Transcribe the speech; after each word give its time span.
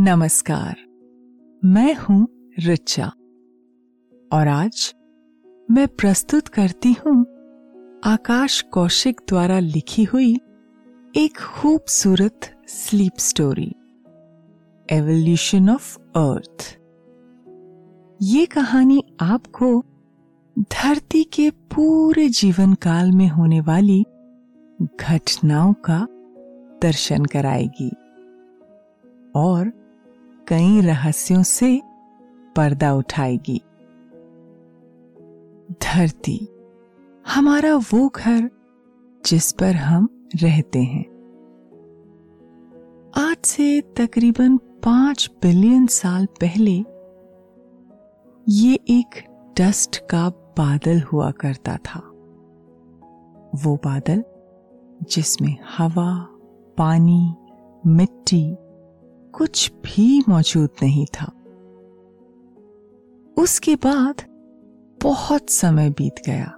नमस्कार। 0.00 0.76
मैं 1.64 1.94
हूँ 1.94 2.28
रिचा। 2.58 3.06
और 4.32 4.48
आज 4.48 4.94
मैं 5.70 5.88
प्रस्तुत 5.88 6.48
करती 6.48 6.92
हूँ 6.92 7.22
आकाश 8.04 8.62
कौशिक 8.62 9.20
द्वारा 9.28 9.58
लिखी 9.58 10.04
हुई 10.04 10.36
एक 11.16 11.36
खूबसूरत 11.36 12.40
sleep 12.68 13.12
story 13.18 13.74
evolution 14.90 15.70
of 15.70 15.98
earth 15.98 16.78
ये 18.22 18.46
कहानी 18.46 19.02
आपको 19.20 19.84
धरती 20.58 21.24
के 21.24 21.50
पूरे 21.50 22.28
जीवन 22.28 22.74
काल 22.74 23.12
में 23.12 23.28
होने 23.28 23.60
वाली 23.60 24.04
घटनाओं 25.00 25.72
का 25.72 26.06
दर्शन 26.82 27.24
कराएगी। 27.24 27.92
और 29.36 29.77
कई 30.48 30.80
रहस्यों 30.80 31.42
से 31.42 31.82
पर्दा 32.56 32.94
उठाएगी। 32.94 33.62
धरती, 35.72 36.48
हमारा 37.28 37.76
वो 37.76 38.08
घर 38.08 38.50
जिस 39.26 39.52
पर 39.52 39.74
हम 39.74 40.28
रहते 40.42 40.78
हैं। 40.78 41.04
आज 43.16 43.36
से 43.44 43.80
तकरीबन 43.80 44.56
पाँच 44.56 45.30
बिलियन 45.42 45.86
साल 45.86 46.26
पहले 46.26 46.84
ये 48.48 48.74
एक 48.74 49.24
डस्ट 49.58 49.98
का 49.98 50.28
बादल 50.28 51.00
हुआ 51.00 51.30
करता 51.30 51.76
था। 51.76 52.00
वो 53.54 53.76
बादल 53.76 54.24
जिसमें 55.10 55.56
हवा, 55.78 56.28
पानी, 56.78 57.34
मिट्टी 57.86 58.56
कुछ 59.34 59.72
भी 59.72 60.24
मौजूद 60.28 60.70
नहीं 60.82 61.06
था। 61.06 61.32
उसके 63.42 63.74
बाद 63.74 64.14
बहुत 65.02 65.50
समय 65.50 65.90
बीत 65.90 66.14
गया 66.26 66.48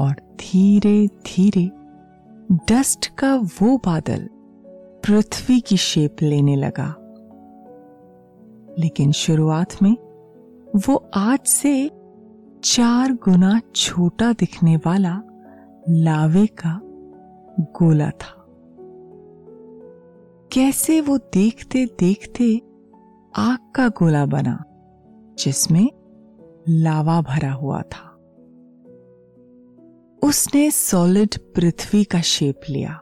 और 0.00 0.12
धीरे 0.12 1.06
धीरे 1.06 1.70
डस्ट 2.52 3.06
का 3.06 3.34
वो 3.34 3.76
बादल 3.76 4.28
पृथ्वी 5.04 5.60
की 5.60 5.76
शेप 5.76 6.16
लेने 6.22 6.56
लगा। 6.56 6.96
लेकिन 8.78 9.12
शुरुआत 9.12 9.82
में 9.82 9.96
वो 10.86 11.10
आज 11.14 11.40
से 11.40 11.90
चार 12.64 13.12
गुना 13.12 13.60
छोटा 13.74 14.32
दिखने 14.32 14.76
वाला 14.76 15.22
लावे 15.88 16.46
का 16.46 16.80
गोला 17.60 18.10
था। 18.10 18.41
कैसे 20.52 21.00
वो 21.00 21.18
देखते 21.18 21.86
देखते 21.86 22.58
आग 23.36 23.58
का 23.74 23.88
गोला 23.88 24.26
बना, 24.26 24.64
जिसमें 25.38 25.88
लावा 26.68 27.20
भरा 27.20 27.52
हुआ 27.52 27.82
था। 27.82 28.08
उसने 30.28 30.70
सॉलिड 30.70 31.38
पृथ्वी 31.38 32.04
का 32.04 32.20
शेप 32.20 32.60
लिया 32.70 32.94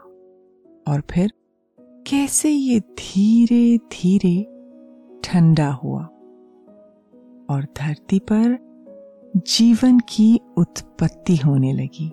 और 0.89 1.03
फिर 1.11 1.33
कैसे 1.81 2.51
ये 2.51 2.81
धीरे 2.81 3.79
धीरे 3.79 4.43
ठंडा 5.25 5.73
हुआ 5.73 6.03
और 7.51 7.67
धरती 7.77 8.19
पर 8.19 8.59
जीवन 9.37 9.99
की 9.99 10.41
उत्पत्ति 10.57 11.37
होने 11.37 11.73
लगी। 11.73 12.09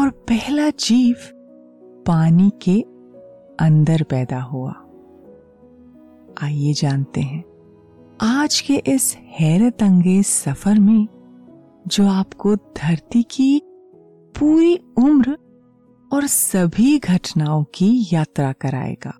और 0.00 0.10
पहला 0.10 0.70
जीव 0.70 1.16
पानी 2.06 2.50
के 2.62 2.89
अंदर 3.60 4.02
पैदा 4.02 4.42
हुआ। 4.42 4.72
आइए 6.42 6.72
जानते 6.72 7.20
हैं। 7.20 7.44
आज 8.22 8.60
के 8.60 8.82
इस 8.86 9.16
हैरत 9.16 9.82
अंगेज 9.82 10.26
सफ़र 10.26 10.78
में, 10.78 11.06
जो 11.86 12.06
आपको 12.06 12.56
धरती 12.56 13.22
की 13.22 13.62
पूरी 14.38 14.76
उम्र 14.76 15.32
और 16.12 16.26
सभी 16.26 16.98
घटनाओं 16.98 17.64
की 17.64 18.06
यात्रा 18.12 18.52
कराएगा। 18.52 19.12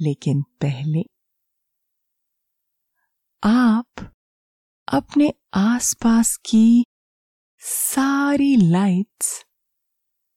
लेकिन 0.00 0.42
पहले, 0.42 1.04
आप 3.44 3.86
अपने 4.92 5.34
आसपास 5.54 6.36
की 6.36 6.84
सारी 7.58 8.56
लाइट्स 8.56 9.47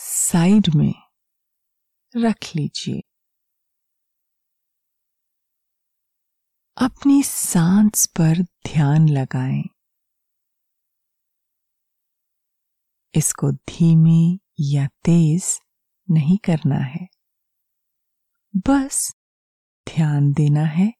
साइड 0.00 0.74
में 0.74 0.94
रख 2.16 2.36
लीजिए। 2.56 3.00
अपनी 6.76 7.22
सांस 7.22 8.06
पर 8.06 8.42
ध्यान 8.42 9.08
लगाएँ। 9.08 9.62
इसको 13.14 13.52
धीमे 13.52 14.38
या 14.60 14.86
तेज 14.86 15.60
नहीं 16.10 16.38
करना 16.38 16.78
है। 16.78 17.06
बस 18.56 19.14
ध्यान 19.88 20.32
देना 20.32 20.64
है 20.64 20.92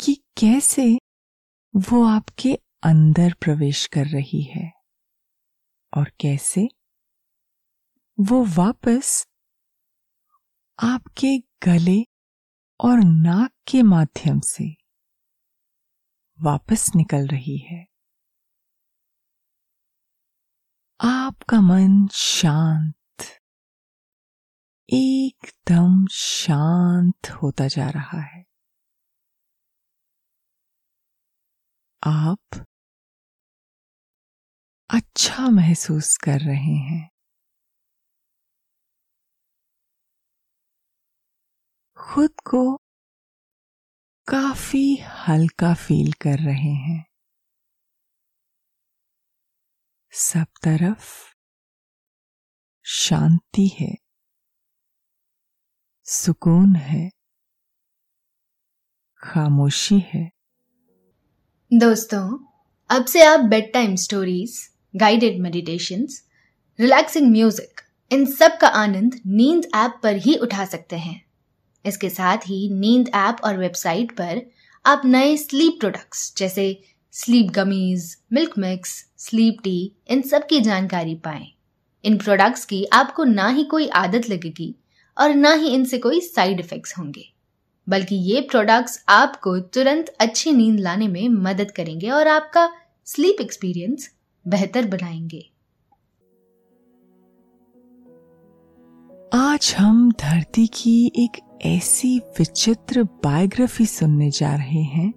कि 0.00 0.14
कैसे 0.14 0.98
वो 1.76 2.06
आपके 2.06 2.54
अंदर 2.82 3.34
प्रवेश 3.34 3.86
कर 3.86 4.06
रही 4.06 4.42
है 4.42 4.72
और 5.96 6.12
कैसे 6.20 6.68
वो 8.20 8.44
वापस 8.44 9.26
आपके 10.78 11.38
गले 11.38 12.00
और 12.80 12.98
नाक 13.04 13.50
के 13.68 13.82
माध्यम 13.82 14.40
से 14.40 14.64
वापस 16.38 16.90
निकल 16.96 17.26
रही 17.26 17.56
है। 17.58 17.86
आपका 21.00 21.60
मन 21.60 22.08
शांत, 22.12 22.94
एकदम 24.92 26.06
शांत 26.06 27.30
होता 27.30 27.68
जा 27.68 27.90
रहा 27.90 28.20
है। 28.20 28.44
आप 32.02 32.66
अच्छा 34.90 35.48
महसूस 35.50 36.16
कर 36.16 36.40
रहे 36.40 36.76
हैं। 36.90 37.17
खुद 41.98 42.30
को 42.46 42.60
काफ़ी 44.28 44.96
हल्का 45.18 45.72
फील 45.74 46.12
कर 46.12 46.38
रहे 46.38 46.72
हैं। 46.74 47.04
सब 50.12 50.46
तरफ़ 50.62 51.10
शांति 52.86 53.66
है, 53.80 53.94
सुकून 56.06 56.74
है, 56.76 57.08
खामोशी 59.22 59.98
है। 60.14 60.28
दोस्तों, 61.72 62.24
अब 62.90 63.04
से 63.06 63.22
आप 63.24 63.40
bed 63.40 63.72
time 63.72 63.96
stories 63.98 64.58
guided 64.94 65.40
meditation 65.42 66.06
relaxing 66.78 67.30
music 67.32 67.80
इन 68.10 68.26
सब 68.32 68.58
का 68.60 68.68
आनंद 68.78 69.20
नींद 69.26 69.70
ऐप 69.76 70.00
पर 70.02 70.16
ही 70.16 70.36
उठा 70.38 70.64
सकते 70.66 70.96
हैं। 70.98 71.27
इसके 71.88 72.10
साथ 72.10 72.46
ही 72.46 72.68
नींद 72.70 73.10
ऐप 73.16 73.36
और 73.44 73.58
वेबसाइट 73.58 74.12
पर 74.12 74.40
आप 74.84 75.02
नए 75.04 75.36
स्लीप 75.36 75.76
प्रोडक्ट्स 75.80 76.32
जैसे 76.38 76.66
sleep 77.14 77.50
gummies 77.52 78.16
milk 78.32 78.58
mix 78.58 79.04
sleep 79.18 79.56
tea 79.64 79.92
इन 80.08 80.22
सब 80.22 80.46
की 80.46 80.60
जानकारी 80.60 81.14
पाएँ। 81.14 81.46
इन 82.04 82.16
प्रोडक्ट्स 82.18 82.64
की 82.64 82.84
आपको 82.92 83.24
ना 83.24 83.48
ही 83.48 83.64
कोई 83.64 83.88
आदत 83.96 84.28
लगेगी 84.30 84.74
और 85.16 85.34
ना 85.34 85.52
ही 85.52 85.68
इनसे 85.68 85.98
कोई 85.98 86.20
साइड 86.20 86.60
इफेक्ट्स 86.60 86.96
होंगे, 86.98 87.24
बल्कि 87.86 88.16
ये 88.24 88.40
प्रोडक्ट्स 88.40 89.04
आपको 89.08 89.58
तुरंत 89.58 90.14
अच्छी 90.20 90.52
नींद 90.52 90.80
लाने 90.80 91.08
में 91.08 91.28
मदद 91.28 91.70
करेंगे 91.70 92.10
और 92.10 92.28
आपका 92.28 92.68
स्लीप 93.06 93.40
एक्सपीरियंस 93.40 94.08
बेहतर 94.46 94.86
बनाएँगे। 94.86 95.48
आज 99.34 99.74
हम 99.78 100.10
धरती 100.12 100.66
की 100.66 101.04
एक 101.16 101.36
ऐसी 101.62 102.18
विचित्र 102.18 103.02
बायोग्राफी 103.02 103.86
सुनने 103.86 104.30
जा 104.30 104.54
रहे 104.54 104.82
हैं, 104.82 105.12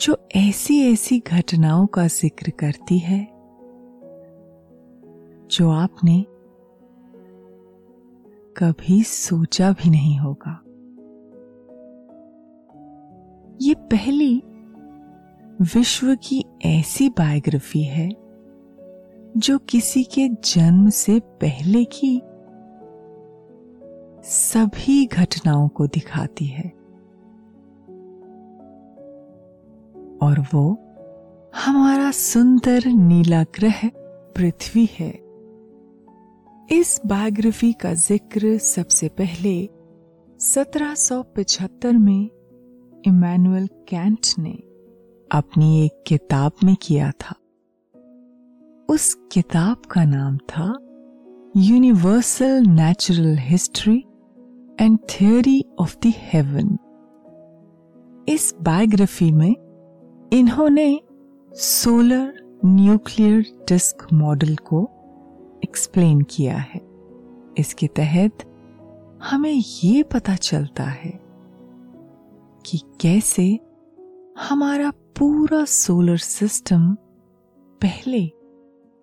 जो 0.00 0.28
ऐसी 0.36 0.92
ऐसी 0.92 1.18
घटनाओं 1.18 1.86
का 1.86 2.06
ज़िक्र 2.06 2.50
करती 2.50 2.98
है, 2.98 3.24
जो 5.50 5.70
आपने 5.70 6.26
कभी 8.56 9.02
सोचा 9.02 9.72
भी 9.72 9.90
नहीं 9.90 10.18
होगा। 10.18 10.58
ये 13.62 13.74
पहली 13.74 14.42
विश्व 15.62 16.14
की 16.14 16.44
ऐसी 16.64 17.08
बायोग्राफी 17.08 17.82
है, 17.82 18.08
जो 19.36 19.58
किसी 19.58 20.04
के 20.04 20.28
जन्म 20.28 20.88
से 20.88 21.20
पहले 21.20 21.84
की 21.84 22.22
सभी 24.24 25.06
घटनाओं 25.06 25.68
को 25.68 25.86
दिखाती 25.86 26.44
है। 26.44 26.68
और 30.22 30.40
वो 30.54 30.78
हमारा 31.54 32.10
सुंदर 32.10 32.86
नीला 32.86 33.42
ग्रह 33.42 33.80
पृथ्वी 34.36 34.88
है। 34.98 35.10
इस 36.72 37.00
बायोग्राफी 37.06 37.72
का 37.72 37.94
ज़िक्र 37.94 38.58
सबसे 38.58 39.08
पहले 39.08 39.70
1775 40.40 41.98
में 41.98 42.30
इमैनुअल 43.06 43.66
कैंट 43.66 44.26
ने 44.38 44.52
अपनी 45.32 45.84
एक 45.84 46.04
किताब 46.06 46.52
में 46.64 46.76
किया 46.82 47.10
था। 47.10 47.34
उस 48.88 49.14
किताब 49.32 49.76
का 49.90 50.04
नाम 50.04 50.36
था 50.36 50.78
universal 51.56 52.62
natural 52.66 53.36
history 53.38 54.04
and 54.82 54.98
theory 54.98 55.64
of 55.78 55.96
the 55.96 56.00
heaven 56.04 56.78
इस 58.28 58.54
बायोग्राफी 58.62 59.32
में 59.32 59.54
इन्होंने 60.32 61.00
सोलर 61.52 62.58
न्यूक्लियर 62.64 63.40
डिस्क 63.68 64.06
मॉडल 64.12 64.56
को 64.56 64.90
एक्सप्लेन 65.64 66.20
किया 66.20 66.56
है। 66.56 66.80
इसके 67.58 67.86
तहत 67.86 68.38
हमें 69.22 69.62
ये 69.84 70.02
पता 70.02 70.34
चलता 70.34 70.84
है 70.84 71.20
कि 72.66 72.80
कैसे 73.00 73.58
हमारा 74.48 74.90
पूरा 74.90 75.64
सोलर 75.64 76.16
सिस्टम 76.16 76.94
पहले 77.58 78.24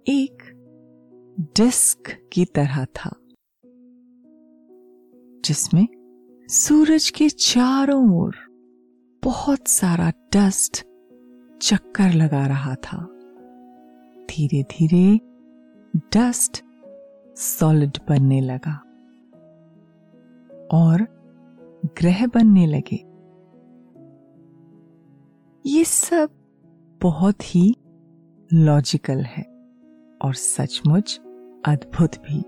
एक 0.07 0.43
डिस्क 1.39 2.29
की 2.33 2.45
तरह 2.45 2.85
था। 2.85 3.18
जिसमें 5.45 5.87
सूरज 6.49 7.09
के 7.09 7.29
चारों 7.29 8.21
ओर 8.21 8.35
बहुत 9.23 9.67
सारा 9.67 10.09
डस्ट 10.09 10.85
चक्कर 11.61 12.13
लगा 12.13 12.47
रहा 12.47 12.75
था। 12.75 12.97
धीरे 14.29 14.63
धीरे 14.63 15.19
डस्ट 15.97 16.63
सॉलिड 17.35 17.97
बनने 18.09 18.41
लगा 18.41 18.73
और 20.71 21.01
ग्रह 21.85 22.27
बनने 22.27 22.65
लगे। 22.67 23.05
ये 25.65 25.83
सब 25.83 26.29
बहुत 27.01 27.55
ही 27.55 27.75
लॉजिकल 28.53 29.19
है 29.19 29.43
और 30.21 30.33
सचमुच 30.33 31.19
अद्भुत 31.65 32.15
भी। 32.15 32.43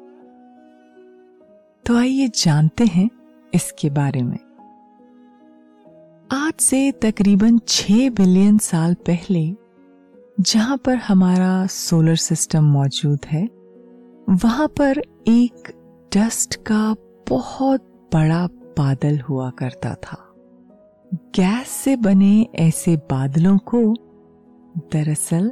तो 1.92 1.98
आइए 1.98 2.28
जानते 2.28 2.86
हैं 2.86 3.10
इसके 3.54 3.90
बारे 3.90 4.22
में। 4.24 4.38
आज 6.32 6.54
से 6.60 6.92
तकरीबन 6.92 7.58
छह 7.68 8.10
बिलियन 8.10 8.58
साल 8.58 8.94
पहले 8.94 9.56
जहाँ 10.40 10.78
पर 10.78 10.96
हमारा 10.96 11.68
सोलर 11.68 12.16
सिस्टम 12.16 12.64
मौजूद 12.64 13.20
है, 13.26 13.44
वहाँ 14.30 14.68
पर 14.68 15.02
एक 15.28 15.74
डस्ट 16.16 16.56
का 16.56 16.96
बहुत 17.30 18.10
बड़ा 18.14 18.48
बादल 18.78 19.20
हुआ 19.20 19.50
करता 19.50 19.94
था। 19.94 20.34
गैस 21.14 21.68
से 21.68 21.96
बने 21.96 22.48
ऐसे 22.56 22.96
बादलों 22.96 23.58
को 23.58 23.94
दरअसल 24.78 25.52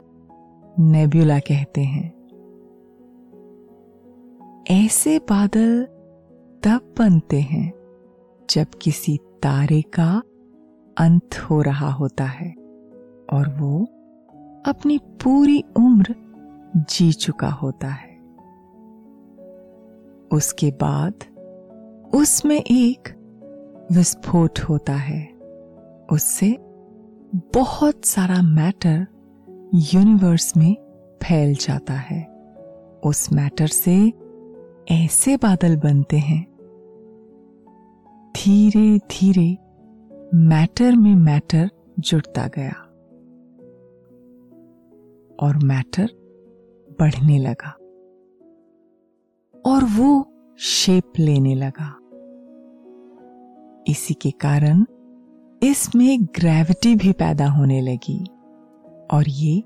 नेब्यूला 0.79 1.39
कहते 1.39 1.81
हैं। 1.81 2.09
ऐसे 4.71 5.19
बादल 5.19 5.87
तब 6.63 6.95
बनते 6.97 7.39
हैं 7.41 7.73
जब 8.49 8.67
किसी 8.81 9.17
तारे 9.17 9.81
का 9.81 10.21
अंत 10.97 11.35
हो 11.39 11.61
रहा 11.61 11.91
होता 11.91 12.23
है 12.23 12.51
और 13.33 13.55
वो 13.59 13.85
अपनी 14.65 14.97
पूरी 14.97 15.63
उम्र 15.77 16.15
जी 16.75 17.13
चुका 17.13 17.49
होता 17.49 17.87
है। 17.87 18.19
उसके 20.31 20.71
बाद 20.71 21.13
उसमें 22.15 22.63
एक 22.71 23.15
विस्फोट 23.91 24.59
होता 24.59 24.93
है। 24.93 25.25
उससे 26.11 26.57
बहुत 27.35 28.05
सारा 28.05 28.41
मैटर 28.41 29.07
यूनिवर्स 29.73 30.57
में 30.57 30.75
फैल 31.23 31.55
जाता 31.55 31.93
है। 31.93 32.27
उस 33.03 33.33
मैटर 33.33 33.67
से 33.67 34.13
ऐसे 34.91 35.37
बादल 35.37 35.77
बनते 35.77 36.17
हैं 36.17 36.48
धीरे 38.35 38.97
धीरे 38.97 39.57
मैटर 40.33 40.95
में 40.95 41.15
मैटर 41.15 41.69
जुड़ता 41.99 42.47
गया 42.47 42.85
और 45.39 45.57
मैटर 45.63 46.09
बढ़ने 46.99 47.37
लगा 47.37 47.69
और 49.65 49.83
वो 49.83 50.31
शेप 50.59 51.13
लेने 51.19 51.55
लगा। 51.55 51.95
इसी 53.87 54.13
के 54.13 54.31
कारण 54.31 54.85
इसमें 55.63 56.23
ग्रेविटी 56.23 56.95
भी 56.95 57.11
पैदा 57.11 57.49
होने 57.49 57.81
लगी 57.81 58.25
और 59.11 59.29
ये 59.29 59.57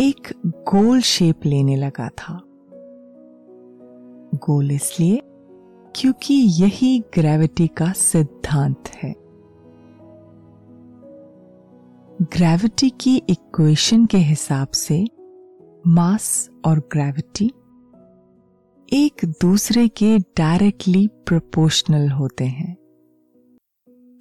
एक 0.00 0.32
गोल 0.46 1.00
शेप 1.00 1.40
लेने 1.46 1.76
लगा 1.76 2.08
था। 2.08 2.42
गोल 4.34 4.70
इसलिए 4.70 5.22
क्योंकि 5.96 6.34
यही 6.34 7.00
ग्रेविटी 7.00 7.66
का 7.66 7.92
सिद्धांत 7.92 8.88
है। 8.88 9.14
ग्रेविटी 12.22 12.90
की 12.90 13.16
इक्वेशन 13.16 14.06
के 14.06 14.18
हिसाब 14.18 14.68
से 14.68 15.06
मास 15.86 16.50
और 16.64 16.78
ग्रेविटी 16.78 17.50
एक 18.92 19.24
दूसरे 19.24 19.88
के 19.88 20.18
डायरेक्टली 20.18 21.06
प्रोपोर्शनल 21.06 22.10
होते 22.10 22.44
हैं। 22.44 22.74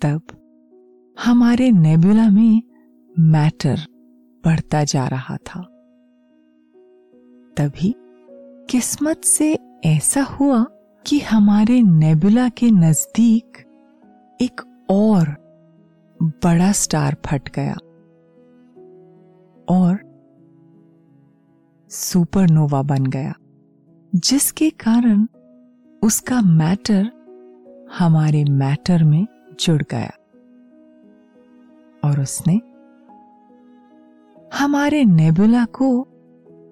तब 0.01 0.21
हमारे 1.25 1.71
नेबुला 1.71 2.29
में 2.29 2.63
मैटर 3.19 3.77
बढ़ता 4.45 4.83
जा 4.83 5.07
रहा 5.07 5.37
था। 5.37 5.61
तभी 7.57 7.95
किस्मत 8.69 9.21
से 9.23 9.57
ऐसा 9.85 10.21
हुआ 10.21 10.65
कि 11.05 11.19
हमारे 11.19 11.81
नेबुला 11.81 12.49
के 12.49 12.69
नज़दीक 12.71 13.57
एक 14.41 14.61
और 14.89 15.35
बड़ा 16.43 16.71
स्टार 16.71 17.15
फट 17.25 17.49
गया 17.55 17.73
और 19.69 19.97
सुपरनोवा 21.91 22.81
बन 22.81 23.05
गया, 23.05 23.33
जिसके 24.15 24.69
कारण 24.69 25.27
उसका 26.03 26.41
मैटर 26.41 27.09
हमारे 27.99 28.43
मैटर 28.43 29.03
में 29.03 29.25
जुड़ 29.59 29.81
गया 29.91 30.11
और 32.03 32.19
उसने 32.19 32.61
हमारे 34.53 35.03
नेबुला 35.05 35.65
को 35.65 35.91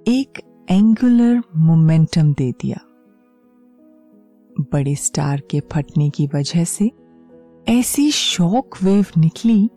एक 0.07 0.41
एंगुलर 0.71 1.41
मोमेंटम 1.55 2.33
दे 2.33 2.51
दिया। 2.51 2.79
बड़े 4.59 4.95
स्टार 4.95 5.41
के 5.51 5.59
फटने 5.59 6.09
की 6.09 6.27
वजह 6.27 6.63
से 6.63 6.91
ऐसी 7.67 8.11
शॉक 8.11 8.75
वेव 8.83 9.05
निकली, 9.17 9.69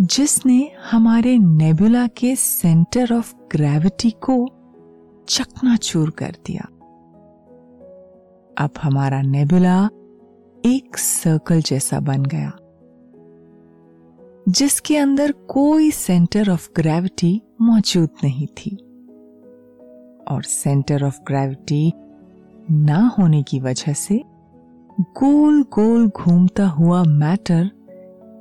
जिसने 0.00 0.72
हमारे 0.90 1.38
नेबुला 1.38 2.06
के 2.06 2.36
सेंटर 2.36 3.14
ऑफ़ 3.14 3.34
ग्रेविटी 3.52 4.10
को 4.10 4.48
चकनाचूर 5.28 6.10
कर 6.10 6.36
दिया। 6.46 6.62
अब 8.64 8.70
हमारा 8.82 9.22
नेबुला 9.22 9.88
एक 10.66 10.96
सर्कल 10.96 11.60
जैसा 11.60 12.00
बन 12.00 12.22
गया, 12.22 12.52
जिसके 14.48 14.96
अंदर 14.96 15.32
कोई 15.32 15.90
सेंटर 15.90 16.50
ऑफ़ 16.50 16.70
ग्रेविटी 16.76 17.42
मौजूद 17.60 18.08
नहीं 18.24 18.46
थी। 18.46 18.76
और 20.30 20.42
सेंटर 20.42 21.04
ऑफ़ 21.04 21.18
ग्रेविटी 21.26 21.92
ना 22.70 23.14
होने 23.18 23.42
की 23.42 23.60
वजह 23.60 23.92
से 23.92 24.22
गोल 25.00 25.62
गोल 25.62 26.08
घूमता 26.08 26.66
हुआ 26.66 27.04
मैटर 27.04 27.70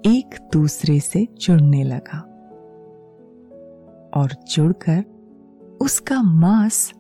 एक 0.06 0.50
दूसरे 0.54 1.00
से 1.00 1.28
जुड़ने 1.42 1.84
लगा। 1.84 2.20
और 4.16 4.30
जुड़कर 4.52 5.06
उसका 5.82 6.22
मास 6.22 6.94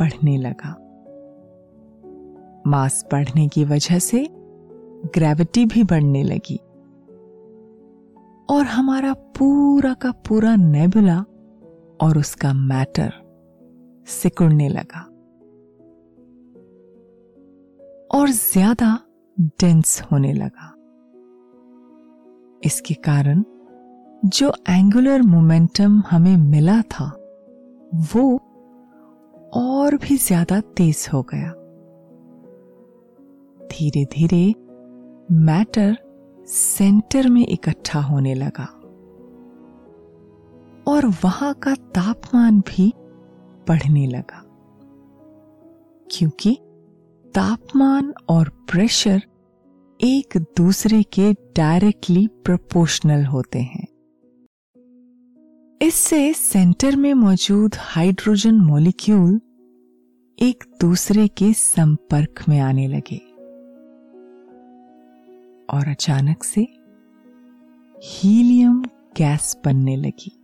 बढ़ने 0.00 0.36
लगा। 0.36 0.76
मास 2.66 3.08
बढ़ने 3.12 3.48
की 3.48 3.64
वजह 3.64 3.98
से 3.98 4.28
ग्रेविटी 5.14 5.66
भी 5.66 5.84
बढ़ने 5.84 6.22
लगी। 6.22 6.60
और 8.50 8.64
हमारा 8.64 9.12
पूरा 9.12 9.94
का 9.94 10.12
पूरा 10.12 10.56
नेबुला 10.56 11.18
और 12.00 12.18
उसका 12.18 12.52
मैटर 12.52 13.12
सिकुड़ने 14.06 14.68
लगा। 14.68 15.15
और 18.16 18.30
ज़्यादा 18.30 18.98
डेंस 19.60 20.02
होने 20.02 20.32
लगा। 20.32 20.72
इसके 22.64 22.94
कारण 22.94 23.42
जो 24.24 24.52
एंगुलर 24.68 25.22
मोमेंटम 25.22 26.02
हमें 26.10 26.36
मिला 26.36 26.80
था, 26.82 27.04
वो 28.12 28.36
और 29.54 29.96
भी 29.96 30.16
ज़्यादा 30.16 30.60
तेज 30.60 31.08
हो 31.12 31.22
गया। 31.22 31.50
धीरे 33.66 34.04
धीरे 34.04 34.54
मैटर 35.32 35.96
सेंटर 36.46 37.28
में 37.28 37.46
इकट्ठा 37.46 38.00
होने 38.00 38.34
लगा। 38.34 38.68
और 40.92 41.06
वहाँ 41.24 41.54
का 41.54 41.74
तापमान 41.74 42.60
भी 42.60 42.92
बढ़ने 43.68 44.06
लगा। 44.06 44.42
क्योंकि 46.10 46.58
तापमान 47.36 48.14
और 48.28 48.48
प्रेशर 48.48 49.22
एक 50.00 50.36
दूसरे 50.36 51.02
के 51.02 51.32
डायरेक्टली 51.32 52.26
प्रोपोर्शनल 52.26 53.24
होते 53.24 53.58
हैं। 53.58 53.86
इससे 55.82 56.32
सेंटर 56.32 56.96
में 56.96 57.14
मौजूद 57.14 57.74
हाइड्रोजन 57.78 58.54
मॉलिक्यूल 58.54 59.40
एक 60.38 60.64
दूसरे 60.80 61.28
के 61.28 61.52
संपर्क 61.52 62.44
में 62.48 62.60
आने 62.60 62.88
लगे। 62.88 63.20
और 65.76 65.88
अचानक 65.88 66.44
से 66.44 66.66
हीलियम 68.02 68.82
गैस 69.16 69.56
बनने 69.64 69.96
लगी, 69.96 70.42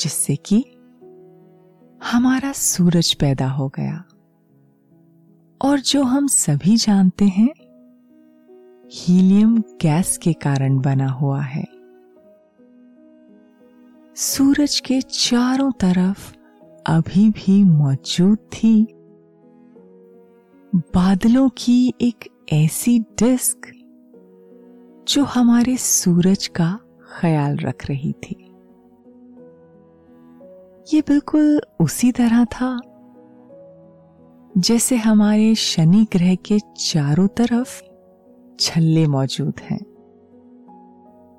जिससे 0.00 0.36
कि 0.36 0.64
हमारा 2.12 2.52
सूरज 2.52 3.14
पैदा 3.14 3.48
हो 3.48 3.68
गया। 3.68 4.04
और 5.62 5.80
जो 5.80 6.02
हम 6.02 6.26
सभी 6.26 6.76
जानते 6.76 7.24
हैं, 7.24 7.52
हीलियम 8.92 9.58
गैस 9.58 10.18
के 10.18 10.32
कारण 10.32 10.78
बना 10.78 11.08
हुआ 11.08 11.40
है। 11.40 11.64
सूरज 14.16 14.80
के 14.80 15.00
चारों 15.00 15.72
तरफ़ 15.72 16.34
अभी 16.86 17.30
भी 17.30 17.64
मौजूद 17.64 18.38
थी। 18.38 18.86
बादलों 20.74 21.48
की 21.48 21.94
एक 22.00 22.28
ऐसी 22.52 22.98
डिस्क 23.00 23.72
जो 25.08 25.24
हमारे 25.24 25.76
सूरज 25.76 26.46
का 26.46 26.78
ख्याल 27.20 27.56
रख 27.56 27.86
रही 27.86 28.12
थी। 28.12 28.36
ये 30.94 31.00
बिल्कुल 31.00 31.62
उसी 31.80 32.12
तरह 32.12 32.44
था 32.44 32.80
जैसे 34.58 34.96
हमारे 34.96 35.54
शनि 35.54 36.06
ग्रह 36.12 36.34
के 36.34 36.58
चारों 36.76 37.28
तरफ़ 37.28 37.82
छल्ले 38.60 39.06
मौजूद 39.06 39.52
हैं। 39.60 39.78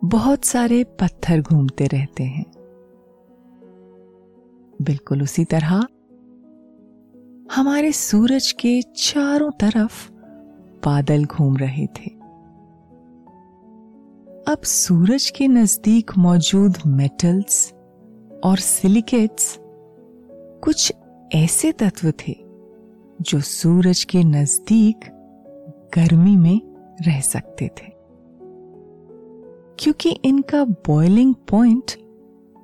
बहुत 0.06 0.46
सारे 0.46 0.84
पत्थर 0.84 1.42
घूमते 1.42 1.88
रहते 1.88 2.24
हैं। 2.24 2.46
बिल्कुल 4.82 5.22
उसी 5.22 5.46
तरह 5.46 5.88
हमारे 7.56 7.92
सूरज 7.92 8.52
के 8.52 8.82
चारों 8.82 9.52
तरफ़ 9.52 10.12
बादल 10.86 11.26
घूम 11.26 11.58
रहे 11.58 11.86
थे। 11.86 12.10
अब 14.52 14.62
सूरज 14.64 15.30
के 15.30 15.48
नज़दीक 15.48 16.12
मौजूद 16.18 16.78
मेटल्स 16.88 17.74
और 18.44 18.58
सिलिकेट्स 18.58 19.58
कुछ 20.64 20.94
ऐसे 21.36 21.72
तत्व 21.72 22.12
थे 22.12 22.43
जो 23.24 23.40
सूरज 23.40 24.04
के 24.04 24.24
नज़दीक 24.24 25.06
गर्मी 25.96 26.36
में 26.38 26.62
रह 27.02 27.20
सकते 27.22 27.68
थे। 27.68 27.92
क्योंकि 29.80 30.10
इनका 30.26 30.64
बॉइलिंग 30.88 31.34
पॉइंट 31.50 31.92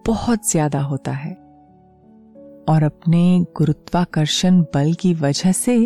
बहुत 0.08 0.50
ज़्यादा 0.50 0.82
होता 0.82 1.12
है 1.12 1.34
और 2.70 2.84
अपने 2.84 3.46
गुरुत्वाकर्षण 3.58 4.62
बल 4.74 4.94
की 4.94 5.14
वजह 5.14 5.52
से 5.52 5.78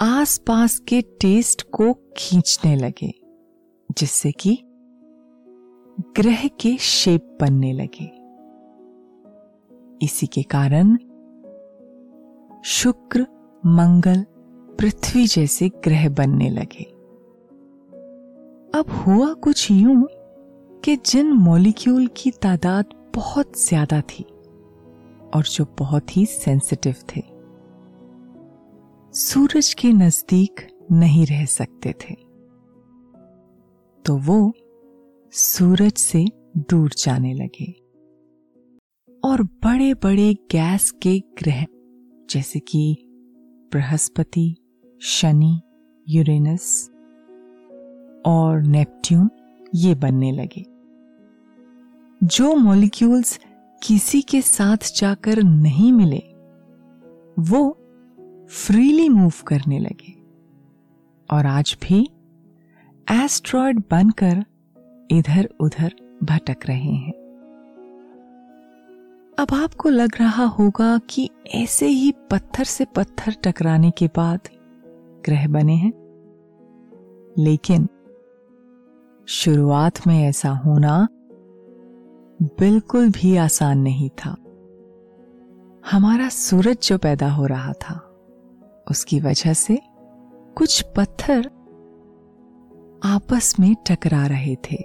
आसपास 0.00 0.78
के 0.78 1.00
टेस्ट 1.20 1.62
को 1.70 1.92
खींचने 2.16 2.74
लगे, 2.76 3.12
जिससे 3.90 4.32
कि 4.32 4.58
ग्रह 6.16 6.46
के 6.60 6.76
शेप 6.76 7.36
बनने 7.40 7.72
लगे। 7.72 8.10
इसी 10.04 10.26
के 10.26 10.42
कारण 10.42 10.96
शुक्र, 12.66 13.20
मंगल, 13.62 14.22
पृथ्वी 14.78 15.26
जैसे 15.26 15.68
ग्रह 15.84 16.08
बनने 16.10 16.48
लगे। 16.50 16.84
अब 18.74 18.90
हुआ 18.96 19.32
कुछ 19.34 19.70
यूँ 19.70 20.06
कि 20.84 20.96
जिन 21.06 21.32
मॉलिक्यूल 21.32 22.06
की 22.16 22.30
तादाद 22.42 22.94
बहुत 23.14 23.58
ज़्यादा 23.58 24.00
थी 24.00 24.22
और 25.34 25.44
जो 25.46 25.66
बहुत 25.78 26.16
ही 26.16 26.24
सेंसिटिव 26.26 26.96
थे, 27.10 27.22
सूरज 29.14 29.72
के 29.74 29.92
नज़दीक 29.92 30.66
नहीं 30.92 31.26
रह 31.26 31.44
सकते 31.46 31.94
थे। 32.00 32.14
तो 34.04 34.16
वो 34.18 34.52
सूरज 35.32 35.96
से 35.98 36.26
दूर 36.58 36.90
जाने 36.98 37.34
लगे 37.34 37.72
और 39.22 39.42
बड़े 39.64 39.94
बड़े 39.94 40.32
गैस 40.50 40.90
के 41.02 41.18
ग्रह 41.38 41.64
जैसे 42.30 42.60
कि 42.60 42.96
बृहस्पति, 43.72 44.56
शनि, 45.02 45.60
यूरेनस 46.08 46.90
और 48.26 48.62
नेपट्यून 48.62 49.30
ये 49.74 49.94
बनने 49.94 50.32
लगे। 50.32 50.64
जो 52.26 52.54
मॉलिक्यूल्स 52.54 53.40
किसी 53.82 54.22
के 54.22 54.42
साथ 54.42 54.98
जाकर 54.98 55.42
नहीं 55.42 55.92
मिले, 55.92 56.22
वो 57.42 57.78
फ्रीली 58.48 59.08
मूव 59.08 59.32
करने 59.46 59.78
लगे। 59.78 60.12
और 61.30 61.46
आज 61.46 61.78
भी 61.82 62.10
एस्ट्रॉयड 63.10 63.78
बनकर 63.90 64.44
इधर 65.10 65.48
उधर 65.60 65.94
भटक 66.24 66.56
रहे 66.66 66.92
हैं। 66.92 67.25
अब 69.38 69.54
आपको 69.54 69.88
लग 69.88 70.12
रहा 70.20 70.44
होगा 70.44 70.98
कि 70.98 71.30
ऐसे 71.54 71.86
ही 71.86 72.12
पत्थर 72.30 72.64
से 72.64 72.84
पत्थर 72.84 73.32
टकराने 73.32 73.90
के 73.90 74.06
बाद 74.06 74.40
ग्रह 75.24 75.48
बने 75.48 75.74
हैं। 75.74 75.92
लेकिन 77.38 77.88
शुरुआत 79.26 80.06
में 80.06 80.24
ऐसा 80.24 80.50
होना 80.50 81.08
बिल्कुल 82.42 83.10
भी 83.10 83.36
आसान 83.36 83.78
नहीं 83.78 84.10
था। 84.10 84.36
हमारा 85.90 86.28
सूरज 86.28 86.88
जो 86.88 86.98
पैदा 86.98 87.30
हो 87.32 87.46
रहा 87.46 87.72
था, 87.72 88.18
उसकी 88.90 89.20
वजह 89.20 89.52
से 89.52 89.78
कुछ 90.56 90.84
पत्थर 90.96 91.46
आपस 93.04 93.56
में 93.60 93.76
टकरा 93.90 94.26
रहे 94.26 94.56
थे, 94.56 94.84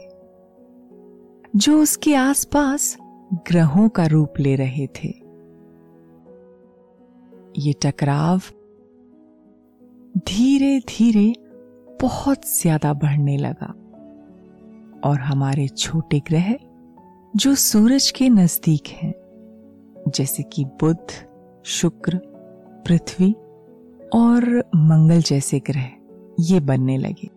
जो 1.55 1.81
उसके 1.81 2.15
आसपास 2.15 2.97
ग्रहों 3.33 3.89
का 3.89 4.05
रूप 4.05 4.33
ले 4.39 4.55
रहे 4.55 4.87
थे। 4.87 5.07
ये 7.57 7.73
टकराव 7.83 8.41
धीरे 10.17 10.79
धीरे 10.79 11.33
बहुत 12.01 12.45
ज़्यादा 12.45 12.93
बढ़ने 12.93 13.37
लगा 13.37 13.73
और 15.09 15.19
हमारे 15.19 15.67
छोटे 15.67 16.19
ग्रह, 16.19 16.55
जो 17.35 17.55
सूरज 17.55 18.11
के 18.11 18.29
नज़दीक 18.29 18.87
हैं, 18.87 19.13
जैसे 20.07 20.43
कि 20.43 20.65
बुध, 20.65 21.11
शुक्र, 21.65 22.19
पृथ्वी 22.87 23.31
और 24.13 24.63
मंगल 24.75 25.21
जैसे 25.21 25.59
ग्रह, 25.59 25.89
ये 26.39 26.59
बनने 26.59 26.97
लगे। 26.97 27.29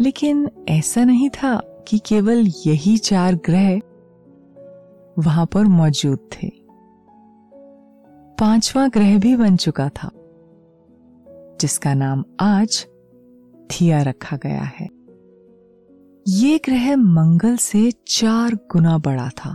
लेकिन 0.00 0.48
ऐसा 0.68 1.04
नहीं 1.04 1.30
था 1.30 1.60
कि 1.88 1.98
केवल 1.98 2.46
यही 2.66 2.96
चार 2.98 3.34
ग्रह 3.46 3.76
वहाँ 5.18 5.46
पर 5.46 5.64
मौजूद 5.64 6.28
थे। 6.32 6.48
पांचवा 8.38 8.86
ग्रह 8.88 9.18
भी 9.18 9.34
बन 9.36 9.56
चुका 9.56 9.88
था, 9.88 10.10
जिसका 11.60 11.94
नाम 11.94 12.24
आज 12.40 12.84
थिया 13.70 14.02
रखा 14.02 14.36
गया 14.36 14.62
है। 14.72 14.88
ये 16.26 16.58
ग्रह 16.58 16.96
मंगल 16.96 17.56
से 17.56 17.90
चार 18.08 18.54
गुना 18.72 18.96
बड़ा 18.98 19.28
था 19.28 19.50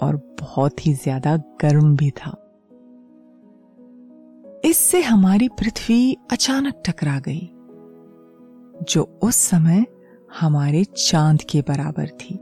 और 0.00 0.16
बहुत 0.40 0.86
ही 0.86 0.94
ज़्यादा 0.94 1.36
गर्म 1.60 1.94
भी 1.96 2.10
था। 2.10 2.30
इससे 4.64 5.00
हमारी 5.02 5.48
पृथ्वी 5.48 6.16
अचानक 6.32 6.82
टकरा 6.86 7.18
गई, 7.18 7.48
जो 8.84 9.02
उस 9.22 9.36
समय 9.36 9.84
हमारे 10.40 10.84
चाँद 10.84 11.42
के 11.42 11.60
बराबर 11.60 12.08
थी। 12.08 12.34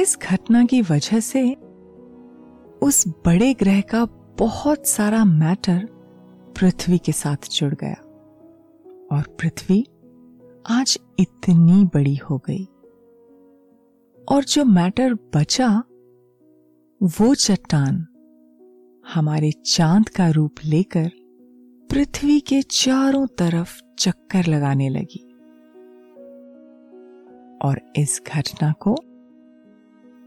इस 0.00 0.18
घटना 0.22 0.64
की 0.64 0.82
वजह 0.82 1.20
से 1.20 1.54
उस 2.82 3.08
बड़े 3.08 3.54
ग्रह 3.54 3.80
का 3.80 4.04
बहुत 4.38 4.86
सारा 4.86 5.24
मैटर 5.24 5.88
पृथ्वी 6.56 6.98
के 6.98 7.12
साथ 7.12 7.36
जुड़ 7.52 7.74
गया 7.74 7.96
और 9.12 9.22
पृथ्वी 9.40 9.86
आज 10.70 10.98
इतनी 11.18 11.84
बड़ी 11.84 12.16
हो 12.16 12.38
गई। 12.38 12.64
और 14.28 14.44
जो 14.44 14.64
मैटर 14.64 15.14
बचा, 15.14 15.82
वो 17.02 17.34
चट्टान 17.34 18.06
हमारे 19.14 19.50
चाँद 19.50 20.08
का 20.08 20.30
रूप 20.30 20.54
लेकर 20.64 21.10
पृथ्वी 21.90 22.40
के 22.40 22.62
चारों 22.62 23.26
तरफ़ 23.26 23.80
चक्कर 23.98 24.46
लगाने 24.46 24.88
लगी। 24.88 25.29
और 27.62 27.80
इस 27.96 28.20
घटना 28.26 28.72
को 28.80 28.94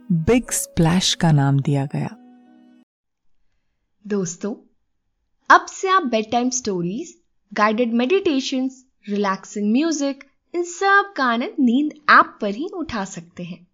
बिग 0.09 0.51
स्प्लैश 0.51 1.13
का 1.13 1.31
नाम 1.31 1.59
दिया 1.59 1.85
गया। 1.85 2.09
दोस्तों, 4.05 4.53
अब 5.49 5.65
से 5.65 5.87
आप 5.87 6.03
bed 6.03 6.31
time 6.31 6.49
stories 6.49 7.15
guided 7.51 7.93
meditation 7.93 8.69
relaxing 9.09 9.71
music 9.71 10.23
इन 10.53 10.63
सब 10.63 11.13
का 11.17 11.23
आनंद 11.23 11.55
नींद 11.59 11.93
ऐप 12.09 12.37
पर 12.41 12.55
ही 12.55 12.67
उठा 12.75 13.05
सकते 13.05 13.43
हैं। 13.43 13.67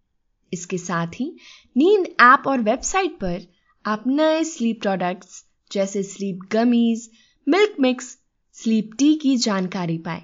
इसके 0.52 0.78
साथ 0.78 1.08
ही 1.14 1.32
नींद 1.78 2.08
ऐप 2.22 2.48
और 2.48 2.62
वेबसाइट 2.62 3.20
पर 3.20 3.42
आप 3.86 4.04
नए 4.08 4.44
स्लीप 4.44 4.82
प्रोडक्ट्स 4.82 5.44
जैसे 5.72 6.04
sleep 6.04 6.40
gummies 6.52 7.10
milk 7.48 7.76
mix 7.80 8.18
sleep 8.58 8.92
tea 9.00 9.14
की 9.16 9.36
जानकारी 9.38 9.98
पाए। 9.98 10.22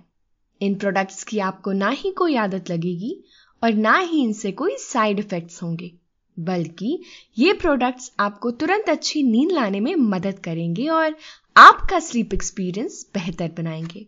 इन 0.61 0.75
प्रोडक्ट्स 0.75 1.23
की 1.23 1.39
आपको 1.39 1.71
ना 1.71 1.89
ही 1.89 2.11
कोई 2.11 2.35
आदत 2.35 2.69
लगेगी 2.69 3.23
और 3.63 3.73
ना 3.73 3.97
ही 3.97 4.23
इनसे 4.23 4.51
कोई 4.51 4.75
साइड 4.77 5.19
इफेक्ट्स 5.19 5.61
होंगे, 5.63 5.91
बल्कि 6.37 6.99
ये 7.37 7.53
प्रोडक्ट्स 7.53 8.11
आपको 8.19 8.51
तुरंत 8.51 8.89
अच्छी 8.89 9.23
नींद 9.23 9.51
लाने 9.51 9.79
में 9.79 9.95
मदद 9.95 10.39
करेंगे 10.39 10.87
और 10.87 11.15
आपका 11.57 11.99
स्लीप 11.99 12.33
एक्सपीरियंस 12.33 13.05
बेहतर 13.13 13.51
बनाएँगे। 13.57 14.05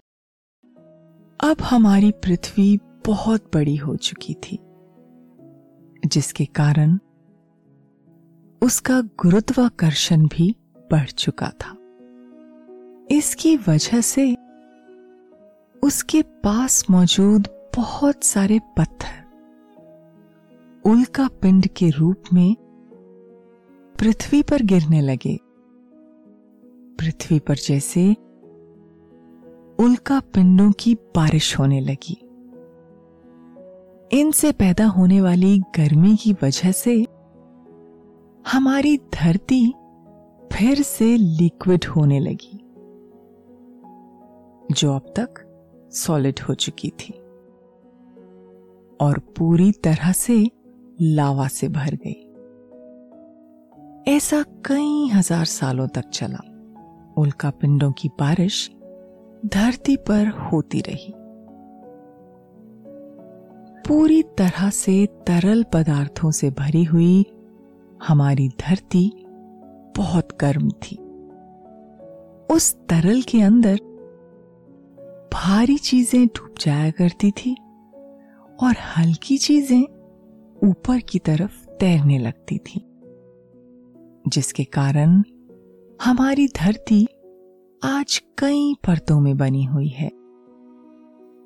अब 1.40 1.62
हमारी 1.62 2.12
पृथ्वी 2.12 2.80
बहुत 3.06 3.52
बड़ी 3.54 3.76
हो 3.76 3.96
चुकी 3.96 4.34
थी, 4.34 4.60
जिसके 6.06 6.46
कारण 6.46 6.98
उसका 8.62 9.02
गुरुत्वाकर्षण 9.02 10.28
भी 10.28 10.56
बढ़ 10.92 11.10
चुका 11.10 11.50
था। 11.62 11.76
इसकी 13.12 13.56
वजह 13.58 14.02
से 14.02 14.36
उसके 15.88 16.22
पास 16.22 16.86
मौजूद 16.92 17.48
बहुत 17.78 18.24
सारे 18.24 18.60
पत्थर। 18.60 19.24
उल्का 20.86 21.28
पिंड 21.28 21.68
के 21.68 21.90
रूप 21.90 22.24
में 22.34 22.56
पृथ्वी 24.00 24.44
पर 24.44 24.64
गिरने 24.64 25.02
लगे। 25.02 25.40
पृथ्वी 27.00 27.40
पर 27.40 27.56
जैसे 27.56 28.12
उल्का 29.80 30.20
पिंडों 30.20 30.72
की 30.72 30.96
बारिश 30.96 31.60
होने 31.60 31.80
लगी। 31.80 32.22
इनसे 34.22 34.52
पैदा 34.52 34.86
होने 34.86 35.22
वाली 35.22 35.60
गर्मी 35.60 36.16
की 36.16 36.34
वजह 36.34 36.72
से 36.72 37.08
हमारी 38.52 38.98
धरती 38.98 39.74
फिर 40.54 40.82
से 40.82 41.18
लिक्विड 41.18 41.86
होने 41.86 42.20
लगी। 42.20 42.64
जो 44.72 44.96
अब 44.96 45.14
तक 45.16 45.44
सॉलिड 45.92 46.40
हो 46.40 46.54
चुकी 46.54 46.90
थी 46.90 47.14
और 49.02 49.20
पूरी 49.38 49.72
तरह 49.72 50.12
से 50.12 50.52
लावा 51.02 51.48
से 51.48 51.68
भर 51.68 51.96
गई। 51.96 52.24
ऐसा 54.16 54.42
कई 54.66 55.08
हज़ार 55.08 55.46
सालों 55.46 55.88
तक 55.88 56.10
चला। 56.10 56.40
उल्का 57.18 57.50
पिंडों 57.50 57.92
की 57.92 58.10
बारिश 58.10 58.72
धरती 59.46 59.96
पर 59.96 60.28
होती 60.28 60.82
रही। 60.82 61.14
पूरी 63.88 64.22
तरह 64.24 64.70
से 64.70 65.06
तरल 65.06 65.64
पदार्थों 65.64 66.32
से 66.32 66.50
भरी 66.50 66.84
हुई 66.84 67.26
हमारी 68.08 68.50
धरती 68.50 69.12
बहुत 69.98 70.38
गर्म 70.42 70.70
थी। 70.70 70.96
उस 72.56 72.76
तरल 72.90 73.22
के 73.22 73.42
अंदर 73.42 73.80
भारी 75.34 75.78
चीज़ें 75.78 76.26
डूब 76.28 76.56
जाया 76.62 76.90
करती 76.92 77.32
थी 77.32 77.54
और 78.60 78.76
हल्की 78.88 79.38
चीज़ें 79.38 79.82
ऊपर 80.62 81.00
की 81.00 81.20
तरफ़ 81.20 81.66
तैरने 81.80 82.18
लगती 82.18 82.58
थी, 82.58 82.82
जिसके 84.26 84.64
कारण 84.74 85.24
हमारी 86.00 86.48
धरती 86.56 87.06
आज 87.82 88.22
कई 88.38 88.74
परतों 88.86 89.20
में 89.20 89.36
बनी 89.38 89.64
हुई 89.64 89.88
है। 89.90 90.10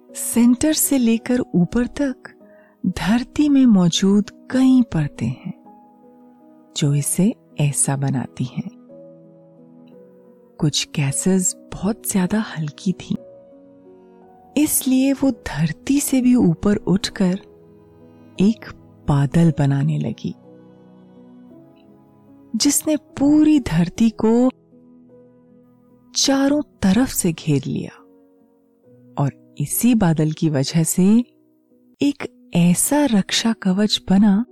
सेंटर 0.10 0.74
से 0.74 0.98
लेकर 0.98 1.40
ऊपर 1.40 1.88
तक 2.00 2.34
धरती 2.84 3.50
में 3.50 3.66
मौजूद 3.68 4.30
कई 4.52 4.82
परतें 4.94 5.28
हैं, 5.28 5.54
जो 6.76 6.94
इसे 6.96 7.34
ऐसा 7.60 7.96
बनाती 7.98 8.46
हैं। 8.46 8.70
कुछ 10.60 10.88
गैसेस 10.96 11.54
बहुत 11.74 12.10
ज़्यादा 12.10 12.40
हल्की 12.48 12.92
थी। 12.94 13.16
इसलिए 14.64 15.14
वो 15.14 15.32
धरती 15.32 16.00
से 16.00 16.22
भी 16.22 16.36
ऊपर 16.36 16.76
उठकर 16.76 17.40
एक 18.42 18.66
बादल 19.08 19.54
बनाने 19.60 19.98
लगी, 20.00 20.36
जिसने 22.56 22.98
पूरी 22.98 23.60
धरती 23.60 24.10
को 24.10 24.50
चारों 26.16 26.62
तरफ़ 26.62 27.14
से 27.14 27.34
घेर 27.34 27.64
लिया। 27.66 27.98
और 29.24 29.56
इसी 29.58 29.96
बादल 29.96 30.32
की 30.32 30.50
वजह 30.50 30.84
से 30.84 31.04
एक 32.02 32.52
ऐसा 32.56 33.06
रक्षा 33.06 33.54
कवच 33.54 34.02
बना, 34.10 34.46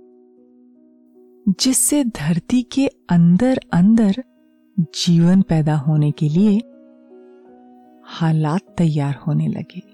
जिससे 1.60 2.04
धरती 2.04 2.62
के 2.62 2.86
अंदर 2.86 3.60
अंदर 3.72 4.24
जीवन 4.80 5.42
पैदा 5.42 5.76
होने 5.76 6.10
के 6.10 6.28
लिए 6.28 6.58
हालात 8.04 8.74
तैयार 8.78 9.14
होने 9.14 9.46
लगे। 9.48 9.89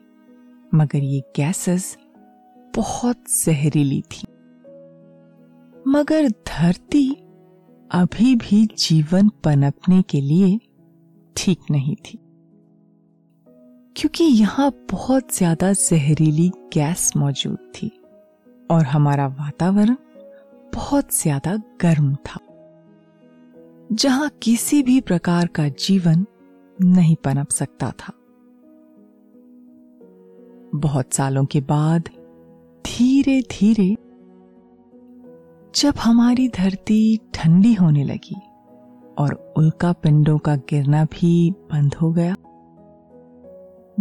मगर 0.76 1.02
ये 1.04 1.20
गैसेस 1.36 1.96
बहुत 2.74 3.24
जहरीली 3.36 4.00
थी। 4.02 4.26
मगर 5.86 6.28
धरती 6.48 7.08
अभी 7.90 8.34
भी 8.36 8.64
जीवन 8.78 9.28
पनपने 9.44 10.00
के 10.02 10.20
लिए 10.20 10.58
ठीक 11.36 11.70
नहीं 11.70 11.94
थी। 11.96 12.18
क्योंकि 13.96 14.24
यहाँ 14.24 14.70
बहुत 14.90 15.36
ज़्यादा 15.36 15.72
जहरीली 15.72 16.50
गैस 16.72 17.10
मौजूद 17.16 17.58
थी 17.74 17.90
और 18.70 18.84
हमारा 18.84 19.26
वातावरण 19.28 19.94
बहुत 20.72 21.14
ज़्यादा 21.14 21.56
गर्म 21.80 22.14
था, 22.16 22.40
जहाँ 23.92 24.30
किसी 24.42 24.82
भी 24.82 25.00
प्रकार 25.02 25.46
का 25.48 25.68
जीवन 25.68 26.26
नहीं 26.78 27.16
पनप 27.16 27.50
सकता 27.50 27.90
था। 27.92 28.12
बहुत 30.80 31.14
सालों 31.14 31.44
के 31.44 31.60
बाद 31.60 32.08
धीरे 32.84 33.40
धीरे 33.40 33.96
जब 35.74 35.94
हमारी 35.98 36.48
धरती 36.48 37.16
ठंडी 37.34 37.74
होने 37.74 38.04
लगी 38.04 38.40
और 39.18 39.54
उल्का 39.56 39.92
पिंडों 39.92 40.38
का 40.38 40.56
गिरना 40.56 41.04
भी 41.04 41.50
बंद 41.50 41.94
हो 41.94 42.12
गया, 42.12 42.36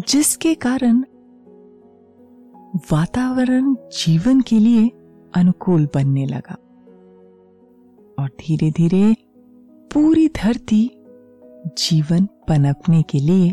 जिसके 0.07 0.53
कारण 0.55 1.03
वातावरण 2.91 3.75
जीवन 3.75 4.41
के 4.41 4.59
लिए 4.59 4.87
अनुकूल 5.35 5.87
बनने 5.93 6.25
लगा 6.25 6.57
और 8.23 8.29
धीरे 8.39 8.71
धीरे 8.71 9.15
पूरी 9.93 10.27
धरती 10.27 10.89
जीवन 11.77 12.25
पनपने 12.25 13.01
के 13.01 13.19
लिए 13.19 13.51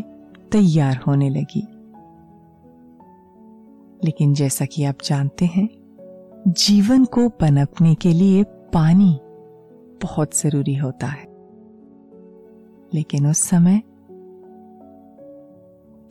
तैयार 0.51 0.97
होने 0.97 1.29
लगी। 1.29 1.67
लेकिन 4.03 4.33
जैसा 4.33 4.65
कि 4.65 4.83
आप 4.83 4.95
जानते 5.03 5.45
हैं, 5.45 5.69
जीवन 6.47 7.05
को 7.05 7.29
पनपने 7.29 7.95
के 7.95 8.09
लिए 8.09 8.43
पानी 8.43 9.19
बहुत 10.03 10.37
ज़रूरी 10.37 10.75
होता 10.75 11.07
है। 11.07 11.27
लेकिन 12.93 13.27
उस 13.27 13.37
समय 13.37 13.83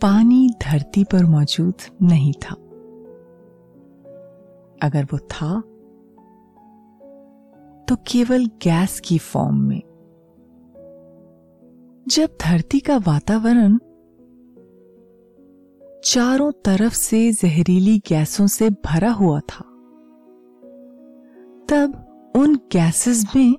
पानी 0.02 0.48
धरती 0.48 1.04
पर 1.04 1.24
मौजूद 1.24 1.74
नहीं 2.02 2.32
था। 2.32 2.54
अगर 4.82 5.04
वो 5.04 5.18
था 5.18 5.60
तो 7.88 7.96
केवल 7.96 8.46
गैस 8.46 9.00
की 9.00 9.18
फॉर्म 9.18 9.56
में। 9.56 9.82
जब 12.08 12.28
धरती 12.44 12.80
का 12.80 12.96
वातावरण 12.96 13.78
चारों 16.04 16.52
तरफ़ 16.52 16.94
से 16.94 17.32
जहरीली 17.32 17.98
गैसों 17.98 18.46
से 18.46 18.70
भरा 18.70 19.12
हुआ 19.12 19.40
था। 19.40 19.64
तब 21.68 22.06
उन 22.36 22.56
गैसेस 22.56 23.26
में 23.36 23.54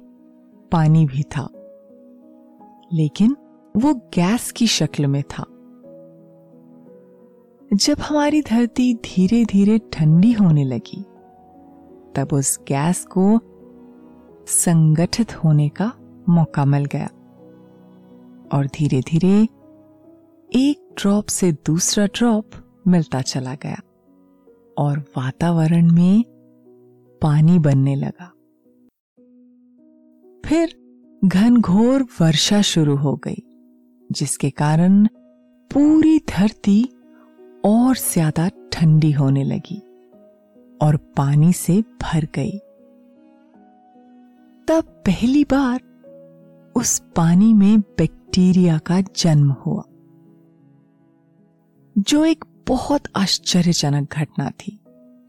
पानी 0.71 1.05
भी 1.05 1.23
था। 1.23 1.49
लेकिन 2.93 3.35
वो 3.77 3.93
गैस 3.93 4.51
की 4.51 4.67
शक्ल 4.67 5.07
में 5.07 5.23
था। 5.23 5.43
जब 7.73 7.99
हमारी 7.99 8.41
धरती 8.41 8.93
धीरे 8.93 9.45
धीरे 9.45 9.79
ठंडी 9.93 10.31
होने 10.31 10.63
लगी, 10.63 11.01
तब 12.15 12.27
उस 12.33 12.59
गैस 12.67 13.05
को 13.17 13.39
संगठित 14.47 15.43
होने 15.43 15.69
का 15.69 15.93
मौका 16.29 16.65
मिल 16.65 16.85
गया 16.85 17.07
और 18.53 18.65
धीरे 18.65 19.01
धीरे 19.01 19.47
एक 20.55 20.82
ड्रॉप 20.97 21.27
से 21.27 21.51
दूसरा 21.65 22.05
ड्रॉप 22.15 22.51
मिलता 22.87 23.21
चला 23.21 23.53
गया 23.55 23.81
और 24.77 24.97
वातावरण 25.17 25.91
में 25.91 26.23
पानी 27.21 27.57
बनने 27.59 27.95
लगा। 27.95 28.29
फिर 30.43 30.75
घनघोर 31.21 32.03
वर्षा 32.21 32.61
शुरू 32.61 32.95
हो 32.95 33.15
गई, 33.17 33.43
जिसके 34.09 34.49
कारण 34.49 35.05
पूरी 35.71 36.17
धरती 36.29 36.81
और 37.65 37.95
ज़्यादा 37.95 38.47
ठंडी 38.73 39.11
होने 39.11 39.43
लगी 39.43 39.79
और 40.81 40.97
पानी 41.17 41.53
से 41.53 41.79
भर 42.01 42.27
गई। 42.35 42.57
तब 44.67 44.83
पहली 45.05 45.43
बार 45.43 45.79
उस 46.75 46.99
पानी 47.15 47.53
में 47.53 47.79
बैक्टीरिया 47.97 48.77
का 48.79 49.01
जन्म 49.15 49.51
हुआ। 49.65 49.83
जो 51.97 52.25
एक 52.25 52.45
बहुत 52.67 53.01
आश्चर्यजनक 53.15 54.13
घटना 54.13 54.49
थी, 54.49 54.79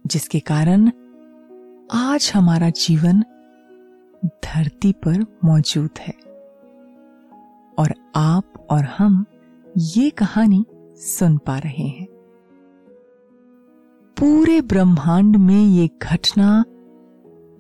जिसके 0.07 0.41
कारण 0.41 0.89
आज 1.93 2.33
हमारा 2.35 2.71
जीवन 2.71 3.21
धरती 4.25 4.93
पर 4.93 5.27
मौजूद 5.45 5.91
है। 5.99 6.15
और 7.79 7.95
आप 8.17 8.67
और 8.71 8.85
हम 8.85 9.25
ये 9.79 10.11
कहानी 10.11 10.67
सुन 10.97 11.39
पा 11.39 11.59
रहे 11.59 11.87
हैं। 11.89 12.07
पूरे 14.21 14.61
ब्रह्मांड 14.61 15.37
में 15.37 15.65
ये 15.65 15.89
घटना 16.03 16.61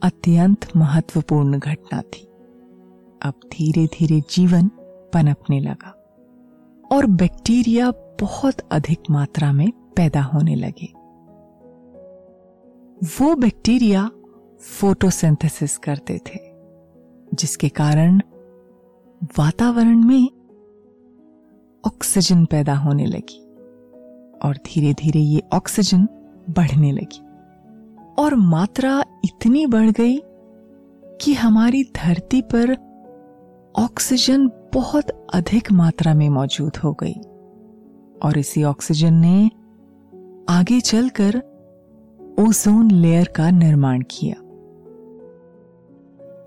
अत्यंत 0.02 0.76
महत्वपूर्ण 0.76 1.58
घटना 1.58 2.02
थी। 2.02 2.28
अब 3.22 3.34
धीरे 3.52 3.86
धीरे 3.86 4.22
जीवन 4.30 4.70
पनपने 5.14 5.60
लगा। 5.60 5.93
और 6.92 7.06
बैक्टीरिया 7.06 7.90
बहुत 8.20 8.60
अधिक 8.72 8.98
मात्रा 9.10 9.52
में 9.52 9.70
पैदा 9.96 10.22
होने 10.22 10.54
लगे। 10.54 10.92
वो 13.20 13.34
बैक्टीरिया 13.34 14.10
फोटोसिंथेसिस 14.60 15.76
करते 15.78 16.18
थे, 16.18 16.38
जिसके 17.34 17.68
कारण 17.68 18.20
वातावरण 19.38 20.04
में 20.04 20.28
ऑक्सीजन 21.86 22.44
पैदा 22.44 22.74
होने 22.74 23.06
लगी 23.06 23.40
और 24.44 24.56
धीरे 24.56 24.94
धीरे 24.94 25.20
ये 25.20 25.42
ऑक्सीजन 25.52 26.06
बढ़ने 26.50 26.92
लगी। 26.92 27.20
और 28.22 28.34
मात्रा 28.34 29.04
इतनी 29.24 29.66
बढ़ 29.66 29.90
गई 29.90 30.18
कि 31.20 31.34
हमारी 31.34 31.84
धरती 31.84 32.42
पर 32.42 32.72
ऑक्सीजन 33.78 34.48
बहुत 34.74 35.28
अधिक 35.34 35.72
मात्रा 35.72 36.14
में 36.14 36.30
मौजूद 36.30 36.76
हो 36.76 36.92
गई 36.92 37.14
और 38.22 38.38
इसी 38.38 38.64
ऑक्सीजन 38.64 39.14
ने 39.14 39.50
आगे 40.48 40.80
चलकर 40.80 41.36
ओजोन 42.40 42.90
लेयर 42.90 43.28
का 43.36 43.50
निर्माण 43.50 44.02
किया, 44.10 44.34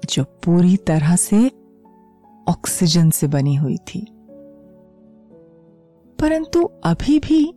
जो 0.09 0.23
पूरी 0.23 0.77
तरह 0.77 1.15
से 1.15 1.51
ऑक्सीजन 2.47 3.09
से 3.09 3.27
बनी 3.27 3.55
हुई 3.55 3.77
थी। 3.77 4.07
परंतु 6.19 6.63
अभी 6.63 7.19
भी 7.19 7.53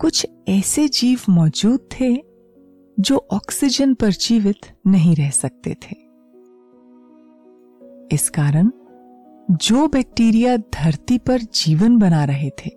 कुछ 0.00 0.26
ऐसे 0.48 0.88
जीव 0.88 1.20
मौजूद 1.30 1.80
थे 1.80 2.22
जो 3.00 3.28
ऑक्सीजन 3.32 3.94
पर 3.94 4.10
जीवित 4.10 4.76
नहीं 4.86 5.16
रह 5.16 5.30
सकते 5.30 5.70
थे। 5.70 6.08
इस 8.14 8.30
कारण 8.30 8.70
जो 9.50 9.88
बैक्टीरिया 9.88 10.56
धरती 10.56 11.18
पर 11.18 11.38
जीवन 11.38 11.98
बना 11.98 12.24
रहे 12.24 12.50
थे, 12.50 12.70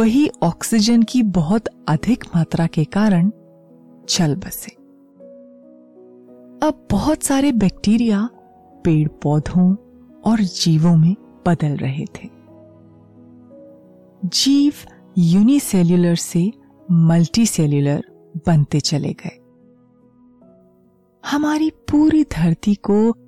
वही 0.00 0.30
ऑक्सीजन 0.42 1.02
की 1.02 1.22
बहुत 1.22 1.64
अधिक 1.88 2.24
मात्रा 2.36 2.66
के 2.66 2.84
कारण 2.84 3.30
चल 4.08 4.36
बसे। 4.36 4.72
अब 6.66 6.86
बहुत 6.90 7.22
सारे 7.22 7.52
बैक्टीरिया 7.52 8.28
पेड़ 8.84 9.08
पौधों 9.08 9.76
और 10.20 10.40
जीवों 10.40 10.96
में 10.96 11.16
बदल 11.46 11.76
रहे 11.76 12.04
थे। 12.04 12.28
जीव 14.24 14.72
यूनिसेल्युलर 15.18 16.14
से 16.14 16.52
मल्टी 16.90 17.46
सेल्युलर 17.46 18.04
बनते 18.46 18.80
चले 18.80 19.12
गए। 19.12 19.38
हमारी 21.30 21.70
पूरी 21.70 22.24
धरती 22.24 22.74
को 22.74 23.27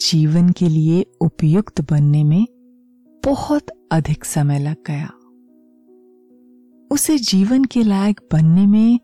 जीवन 0.00 0.48
के 0.48 0.68
लिए 0.68 1.04
उपयुक्त 1.20 1.80
बनने 1.80 2.22
में 2.24 2.46
बहुत 3.22 3.66
अधिक 3.92 4.24
समय 4.24 4.58
लग 4.58 4.76
गया। 4.86 5.08
उसे 6.90 7.18
जीवन 7.18 7.64
के 7.64 7.82
लायक 7.82 8.20
बनने 8.32 8.66
में 8.66 8.98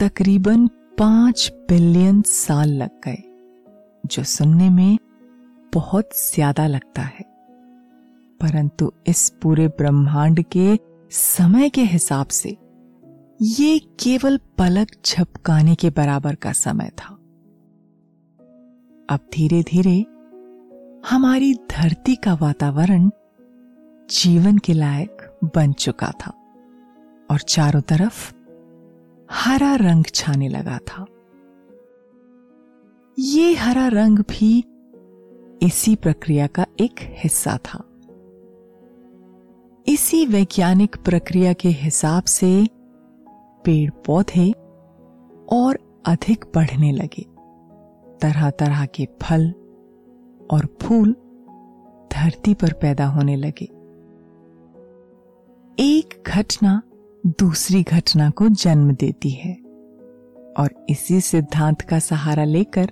तकरीबन 0.00 0.66
पाँच 0.98 1.50
बिलियन 1.68 2.22
साल 2.22 2.70
लग 2.72 2.90
गए, 3.04 3.22
जो 4.06 4.22
सुनने 4.22 4.70
में 4.70 4.98
बहुत 5.72 6.10
ज़्यादा 6.14 6.66
लगता 6.66 7.02
है। 7.02 7.24
परंतु 8.40 8.92
इस 9.06 9.28
पूरे 9.42 9.68
ब्रह्मांड 9.68 10.42
के 10.52 10.78
समय 11.10 11.68
के 11.68 11.82
हिसाब 11.82 12.28
से 12.28 12.56
ये 13.40 13.78
केवल 14.00 14.38
पलक 14.58 14.96
झपकाने 15.04 15.74
के 15.74 15.90
बराबर 15.90 16.34
का 16.34 16.52
समय 16.52 16.90
था। 16.98 17.14
अब 19.08 19.28
धीरे 19.32 19.62
धीरे 19.62 20.04
हमारी 21.10 21.54
धरती 21.54 22.16
का 22.16 22.34
वातावरण 22.34 23.10
जीवन 24.10 24.58
के 24.58 24.72
लायक 24.72 25.38
बन 25.54 25.72
चुका 25.72 26.10
था 26.10 26.30
और 27.30 27.38
चारों 27.38 27.80
तरफ़ 27.80 28.34
हरा 29.32 29.74
रंग 29.74 30.04
छाने 30.04 30.48
लगा 30.48 30.78
था। 30.78 31.06
ये 33.18 33.54
हरा 33.54 33.88
रंग 33.88 34.18
भी 34.18 34.64
इसी 35.62 35.96
प्रक्रिया 35.96 36.46
का 36.46 36.66
एक 36.80 36.94
हिस्सा 37.00 37.58
था। 37.64 37.84
इसी 39.88 40.26
वैज्ञानिक 40.26 40.96
प्रक्रिया 40.96 41.52
के 41.52 41.68
हिसाब 41.68 42.22
से 42.22 42.66
पेड़ 43.64 43.90
पौधे 43.90 44.52
और 45.52 46.02
अधिक 46.06 46.44
बढ़ने 46.54 46.92
लगे। 46.92 47.26
तरह 48.20 48.50
तरह 48.50 48.86
के 48.86 49.08
फल 49.22 49.54
और 50.50 50.66
फूल 50.82 51.12
धरती 52.12 52.54
पर 52.54 52.72
पैदा 52.72 53.06
होने 53.06 53.36
लगे। 53.36 53.64
एक 55.78 56.22
घटना 56.26 56.82
दूसरी 57.26 57.82
घटना 57.82 58.30
को 58.30 58.48
जन्म 58.48 58.92
देती 58.92 59.30
है 59.30 59.54
और 60.58 60.86
इसी 60.88 61.20
सिद्धांत 61.20 61.80
का 61.80 61.98
सहारा 61.98 62.44
लेकर 62.44 62.90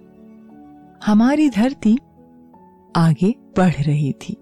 हमारी 1.07 1.51
धरती 1.51 1.99
आगे 2.97 3.35
बढ़ 3.57 3.83
रही 3.83 4.13
थी 4.13 4.35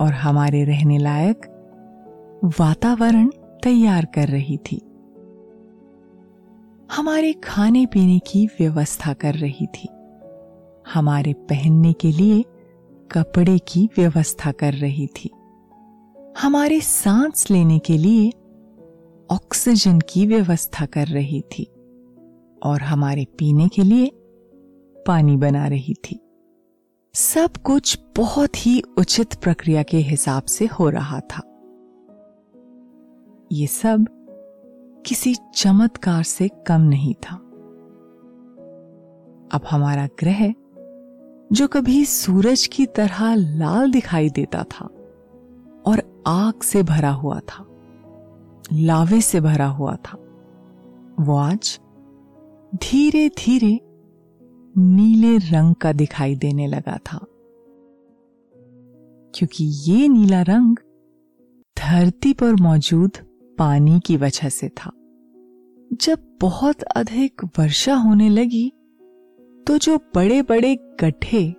और 0.00 0.12
हमारे 0.12 0.64
रहने 0.64 0.98
लायक 0.98 1.46
वातावरण 2.44 3.28
तैयार 3.62 4.04
कर 4.04 4.28
रही 4.28 4.56
थी। 4.56 4.82
हमारे 6.96 7.32
खाने 7.32 7.86
पीने 7.86 8.18
की 8.18 8.46
व्यवस्था 8.46 9.12
कर 9.12 9.34
रही 9.34 9.66
थी। 9.66 9.88
हमारे 10.94 11.32
पहनने 11.32 11.92
के 11.92 12.12
लिए 12.12 12.44
कपड़े 13.10 13.58
की 13.58 13.88
व्यवस्था 13.96 14.52
कर 14.52 14.72
रही 14.72 15.06
थी। 15.06 15.30
हमारे 16.38 16.80
सांस 16.80 17.50
लेने 17.50 17.78
के 17.78 17.98
लिए 17.98 18.30
ऑक्सीजन 19.30 20.00
की 20.00 20.26
व्यवस्था 20.26 20.86
कर 20.86 21.06
रही 21.06 21.40
थी 21.40 21.64
और 22.62 22.80
हमारे 22.82 23.24
पीने 23.24 23.68
के 23.68 23.82
लिए 23.82 24.10
पानी 25.06 25.36
बना 25.36 25.66
रही 25.66 25.94
थी। 25.94 26.20
सब 27.14 27.56
कुछ 27.56 27.98
बहुत 28.16 28.66
ही 28.66 28.82
उचित 28.98 29.34
प्रक्रिया 29.34 29.82
के 29.82 29.96
हिसाब 29.96 30.42
से 30.42 30.66
हो 30.66 30.90
रहा 30.90 31.20
था। 31.20 31.42
ये 33.52 33.66
सब 33.66 34.06
किसी 35.06 35.34
चमत्कार 35.54 36.22
से 36.22 36.48
कम 36.48 36.80
नहीं 36.80 37.14
था। 37.14 37.36
अब 39.52 39.60
हमारा 39.70 40.06
ग्रह 40.06 40.54
जो 41.52 41.68
कभी 41.68 42.04
सूरज 42.04 42.66
की 42.66 42.86
तरह 42.86 43.34
लाल 43.34 43.92
दिखाई 43.92 44.30
देता 44.30 44.62
था 44.62 44.84
और 45.86 46.24
आग 46.26 46.62
से 46.62 46.82
भरा 46.82 47.10
हुआ 47.10 47.40
था, 47.40 47.66
लावे 48.72 49.20
से 49.20 49.40
भरा 49.40 49.66
हुआ 49.66 49.96
था। 49.96 50.18
वो 51.20 51.36
आज 51.36 51.80
धीरे 52.74 53.28
धीरे 53.28 53.80
नीले 54.78 55.36
रंग 55.36 55.74
का 55.74 55.92
दिखाई 55.92 56.36
देने 56.36 56.66
लगा 56.66 56.96
था। 56.96 57.18
क्योंकि 59.34 59.64
ये 59.64 60.08
नीला 60.08 60.42
रंग 60.42 60.76
धरती 61.78 62.32
पर 62.32 62.54
मौजूद 62.54 63.12
पानी 63.58 64.00
की 64.00 64.16
वजह 64.16 64.48
से 64.48 64.68
था। 64.68 64.90
जब 65.92 66.38
बहुत 66.40 66.82
अधिक 66.82 67.44
वर्षा 67.44 67.94
होने 67.94 68.28
लगी 68.28 68.72
तो 69.66 69.78
जो 69.78 69.98
बड़े 70.14 70.42
बड़े 70.42 70.74
गड्ढे 71.00 71.54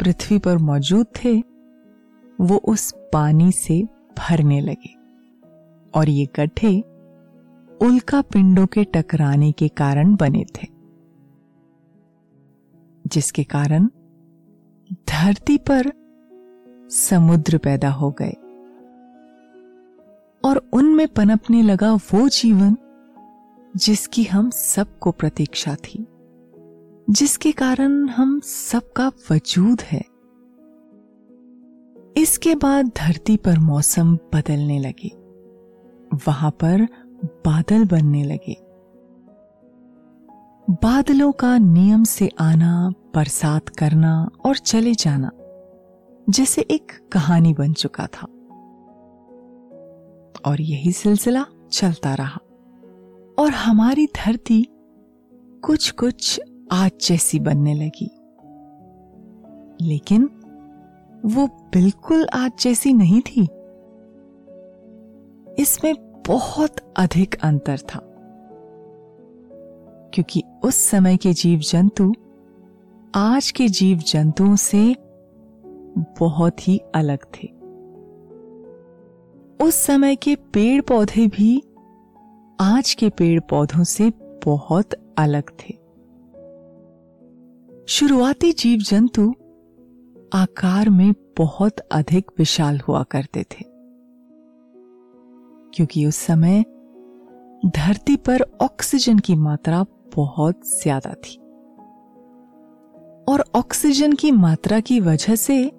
पृथ्वी 0.00 0.38
पर 0.38 0.58
मौजूद 0.58 1.06
थे, 1.16 1.42
वो 2.40 2.56
उस 2.56 2.94
पानी 3.12 3.52
से 3.52 3.82
भरने 4.18 4.60
लगे। 4.60 4.94
और 5.94 6.08
ये 6.08 6.28
गड्ढे 6.36 6.80
उल्का 7.82 8.22
पिंडों 8.22 8.66
के 8.66 8.84
टकराने 8.84 9.52
के 9.52 9.68
कारण 9.68 10.16
बने 10.16 10.44
थे, 10.44 10.66
जिसके 13.06 13.44
कारण 13.44 13.86
धरती 14.92 15.58
पर 15.58 15.92
समुद्र 16.90 17.58
पैदा 17.58 17.90
हो 17.90 18.10
गए। 18.10 18.32
और 20.44 20.68
उनमें 20.72 21.08
पनपने 21.08 21.62
लगा 21.62 21.94
वो 21.94 22.28
जीवन 22.28 22.76
जिसकी 23.76 24.24
हम 24.24 24.50
सबको 24.50 25.10
प्रतीक्षा 25.10 25.74
थी। 25.74 26.06
जिसके 27.10 27.52
कारण 27.52 28.08
हम 28.08 28.40
सबका 28.40 29.12
वजूद 29.30 29.80
है। 29.80 30.02
इसके 32.16 32.54
बाद 32.54 32.86
धरती 32.86 33.36
पर 33.36 33.58
मौसम 33.58 34.16
बदलने 34.16 34.78
लगे। 34.78 35.08
वहाँ 36.28 36.50
पर 36.50 36.88
बादल 37.24 37.84
बनने 37.84 38.24
लगे। 38.24 38.56
बादलों 40.70 41.32
का 41.32 41.58
नियम 41.58 42.04
से 42.04 42.30
आना, 42.40 42.92
बरसात 43.14 43.68
करना 43.68 44.30
और 44.46 44.56
चले 44.56 44.94
जाना, 44.94 45.30
जैसे 46.30 46.62
एक 46.62 47.08
कहानी 47.12 47.54
बन 47.54 47.72
चुका 47.72 48.06
था। 48.06 48.26
और 50.46 50.60
यही 50.60 50.92
सिलसिला 50.92 51.46
चलता 51.72 52.14
रहा। 52.14 52.40
और 53.38 53.50
हमारी 53.50 54.06
धरती 54.06 54.68
कुछ 55.62 55.90
कुछ 55.90 56.40
आज 56.72 56.92
जैसी 57.08 57.40
बनने 57.40 57.74
लगी। 57.74 58.10
लेकिन 59.80 60.24
वो 61.24 61.46
बिल्कुल 61.46 62.28
आज 62.34 62.52
जैसी 62.60 62.92
नहीं 62.92 63.20
थी। 63.20 63.48
इसमें 65.62 66.22
बहुत 66.26 66.76
अधिक 66.96 67.36
अंतर 67.42 67.78
था। 67.78 68.00
क्योंकि 70.14 70.42
उस 70.64 70.76
समय 70.76 71.16
के 71.16 71.32
जीव 71.32 71.58
जंतु 71.58 72.12
आज 73.14 73.50
के 73.50 73.68
जीव 73.68 73.98
जंतुओं 73.98 74.56
से 74.56 74.96
बहुत 75.98 76.68
ही 76.68 76.78
अलग 76.78 77.18
थे। 77.18 77.48
उस 79.64 79.74
समय 79.74 80.16
के 80.16 80.36
पेड़ 80.36 80.82
पौधे 80.82 81.26
भी 81.26 81.62
आज 82.60 82.94
के 82.94 83.10
पेड़ 83.10 83.40
पौधों 83.40 83.84
से 83.84 84.12
बहुत 84.44 85.14
अलग 85.18 85.42
थे। 85.42 85.83
शुरुआती 87.88 88.52
जीव 88.52 88.78
जंतु 88.78 89.34
आकार 90.32 90.90
में 90.90 91.14
बहुत 91.38 91.78
अधिक 91.78 92.30
विशाल 92.38 92.80
हुआ 92.80 93.02
करते 93.02 93.42
थे। 93.42 93.64
क्योंकि 95.74 96.06
उस 96.06 96.16
समय 96.16 96.64
धरती 97.66 98.16
पर 98.16 98.42
ऑक्सीजन 98.60 99.18
की 99.18 99.34
मात्रा 99.34 99.84
बहुत 100.16 100.60
ज़्यादा 100.82 101.14
थी। 101.14 101.36
और 103.32 103.44
ऑक्सीजन 103.54 104.12
की 104.12 104.30
मात्रा 104.30 104.80
की 104.80 105.00
वजह 105.00 105.34
से 105.34 105.72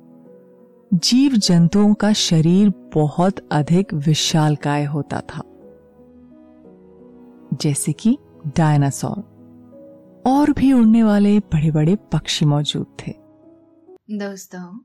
जीव 0.94 1.32
जंतुओं 1.32 1.94
का 1.94 2.14
शरीर 2.14 2.74
बहुत 2.94 3.48
अधिक 3.52 3.94
विशालकाय 3.94 4.86
होता 4.86 5.20
था। 5.20 5.42
जैसे 7.54 7.94
कि 7.94 8.18
डायनासोर। 8.48 9.35
और 10.28 10.52
भी 10.52 10.74
उड़ने 10.74 11.04
वाले 11.04 11.40
बड़े 11.40 11.72
बड़े 11.72 11.96
पक्षी 11.96 12.46
मौजूद 12.46 12.98
थे। 13.02 13.12
दोस्तों 14.18 14.80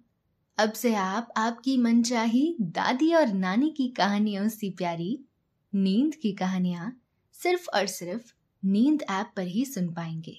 अब 0.59 0.73
से 0.73 0.95
आप 0.95 1.29
आपकी 1.37 1.77
मनचाही 1.77 2.57
दादी 2.61 3.15
और 3.15 3.33
नानी 3.33 3.71
की 3.71 3.89
कहानियों 3.89 4.49
से 4.49 4.71
प्यारी 4.71 5.25
नींद 5.75 6.15
की 6.15 6.33
कहानियाँ 6.33 7.01
सिर्फ़ 7.33 7.69
और 7.75 7.87
सिर्फ़ 7.87 8.33
नींद 8.65 9.03
ऐप 9.03 9.33
पर 9.37 9.43
ही 9.43 9.65
सुन 9.65 9.89
पाएँगे। 9.89 10.37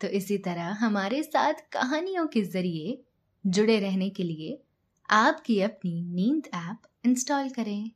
तो 0.00 0.08
इसी 0.08 0.38
तरह 0.38 0.76
हमारे 0.80 1.22
साथ 1.22 1.52
कहानियों 1.72 2.26
के 2.26 2.42
ज़रिए 2.42 3.02
जुड़े 3.46 3.78
रहने 3.80 4.10
के 4.10 4.22
लिए 4.22 4.62
आपकी 5.10 5.60
अपनी 5.60 6.02
नींद 6.02 6.46
ऐप 6.54 6.78
इंस्टॉल 7.06 7.48
करें। 7.48 7.90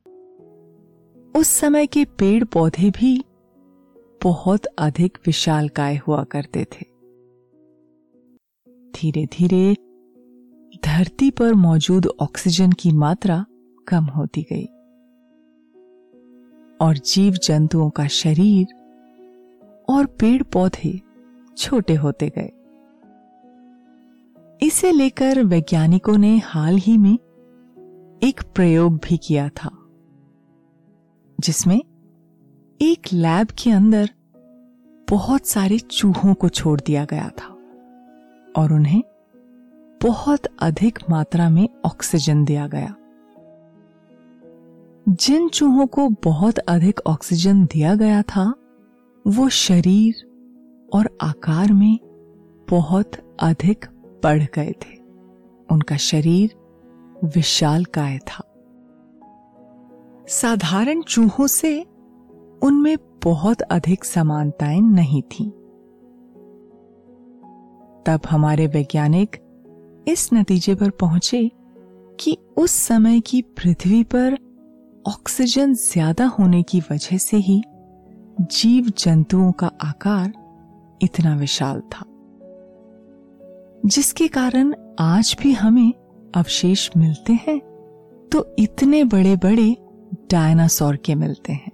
उस 1.35 1.47
समय 1.47 1.87
के 1.87 2.05
पेड़ 2.05 2.43
पौधे 2.43 2.89
भी 2.89 3.23
बहुत 4.23 4.65
अधिक 4.65 5.17
विशाल 5.25 5.69
काय 5.69 5.95
हुआ 5.97 6.23
करते 6.23 6.63
थे। 6.63 6.85
धीरे 8.91 9.25
धीरे 9.25 9.73
धरती 10.85 11.29
पर 11.31 11.53
मौजूद 11.53 12.07
ऑक्सीजन 12.19 12.71
की 12.71 12.91
मात्रा 12.91 13.45
कम 13.87 14.05
होती 14.05 14.45
गई 14.53 14.65
और 16.81 16.97
जीव 16.97 17.33
जंतुओं 17.33 17.89
का 17.89 18.07
शरीर 18.07 18.73
और 19.89 20.05
पेड़ 20.05 20.43
पौधे 20.43 20.99
छोटे 21.57 21.95
होते 21.95 22.31
गए। 22.37 22.51
इसे 24.67 24.91
लेकर 24.91 25.43
वैज्ञानिकों 25.43 26.17
ने 26.17 26.37
हाल 26.37 26.75
ही 26.77 26.97
में 26.97 27.13
एक 28.23 28.41
प्रयोग 28.55 28.97
भी 28.97 29.17
किया 29.17 29.49
था, 29.49 29.69
जिसमें 31.39 31.81
एक 32.81 33.01
लैब 33.13 33.47
के 33.47 33.71
अंदर 33.71 34.09
बहुत 35.09 35.47
सारे 35.47 35.79
चूहों 35.79 36.33
को 36.33 36.49
छोड़ 36.49 36.81
दिया 36.81 37.05
गया 37.05 37.29
था 37.29 37.47
और 38.61 38.73
उन्हें 38.73 39.03
बहुत 40.03 40.39
अधिक 40.59 40.99
मात्रा 41.09 41.49
में 41.49 41.69
ऑक्सीजन 41.85 42.45
दिया 42.45 42.67
गया। 42.67 42.95
जिन 45.09 45.49
चूहों 45.49 45.87
को 45.87 46.09
बहुत 46.09 46.57
अधिक 46.57 46.99
ऑक्सीजन 47.07 47.65
दिया 47.65 47.95
गया 47.95 48.21
था, 48.21 48.53
वो 49.27 49.49
शरीर 49.49 50.15
और 50.93 51.17
आकार 51.21 51.73
में 51.73 51.99
बहुत 52.69 53.37
अधिक 53.39 53.85
बढ़ 54.23 54.43
गए 54.43 54.71
थे। 54.71 54.97
उनका 55.71 55.97
शरीर 55.97 56.55
विशाल 57.25 57.85
काय 57.85 58.17
था। 58.17 58.47
साधारण 60.27 61.01
चूहों 61.01 61.47
से 61.47 61.85
उनमें 62.63 62.97
बहुत 63.23 63.61
अधिक 63.61 64.05
समानताएँ 64.05 64.81
नहीं 64.81 65.21
थीं। 65.21 65.49
तब 68.05 68.19
हमारे 68.29 68.67
वैज्ञानिक 68.67 69.35
इस 70.07 70.29
नतीजे 70.33 70.75
पर 70.75 70.89
पहुँचे 70.89 71.51
कि 72.19 72.37
उस 72.57 72.71
समय 72.71 73.19
की 73.19 73.41
पृथ्वी 73.41 74.03
पर 74.03 74.37
ऑक्सीजन 75.07 75.73
ज़्यादा 75.73 76.25
होने 76.25 76.63
की 76.63 76.79
वजह 76.91 77.17
से 77.17 77.37
ही 77.37 77.61
जीव 78.41 78.91
जंतुओं 78.97 79.51
का 79.51 79.71
आकार 79.81 80.31
इतना 81.01 81.35
विशाल 81.35 81.79
था 81.79 82.05
जिसके 83.85 84.27
कारण 84.27 84.73
आज 84.99 85.35
भी 85.41 85.53
हमें 85.53 85.93
अवशेष 86.35 86.89
मिलते 86.97 87.33
हैं 87.33 87.59
तो 88.33 88.55
इतने 88.59 89.03
बड़े 89.03 89.35
बड़े 89.35 89.75
डायनासोर 90.31 90.95
के 90.95 91.15
मिलते 91.15 91.53
हैं 91.53 91.70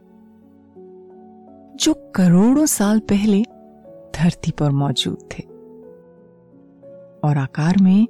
जो 1.80 1.94
करोड़ों 2.16 2.66
साल 2.66 3.00
पहले 3.00 3.42
धरती 4.16 4.52
पर 4.52 4.72
मौजूद 4.72 5.30
थे। 5.32 5.44
और 7.28 7.38
आकार 7.38 7.76
में 7.82 8.08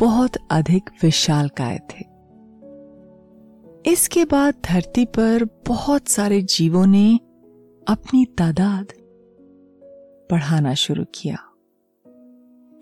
बहुत 0.00 0.30
अधिक 0.50 0.90
विशाल 1.02 1.48
काय 1.48 1.78
थे। 1.78 2.10
इसके 3.92 4.24
बाद 4.24 4.54
धरती 4.64 5.04
पर 5.04 5.44
बहुत 5.44 6.08
सारे 6.08 6.42
जीवों 6.42 6.86
ने 6.86 7.16
अपनी 7.88 8.24
तादाद 8.24 8.86
बढ़ाना 10.30 10.74
शुरू 10.74 11.04
किया 11.14 11.36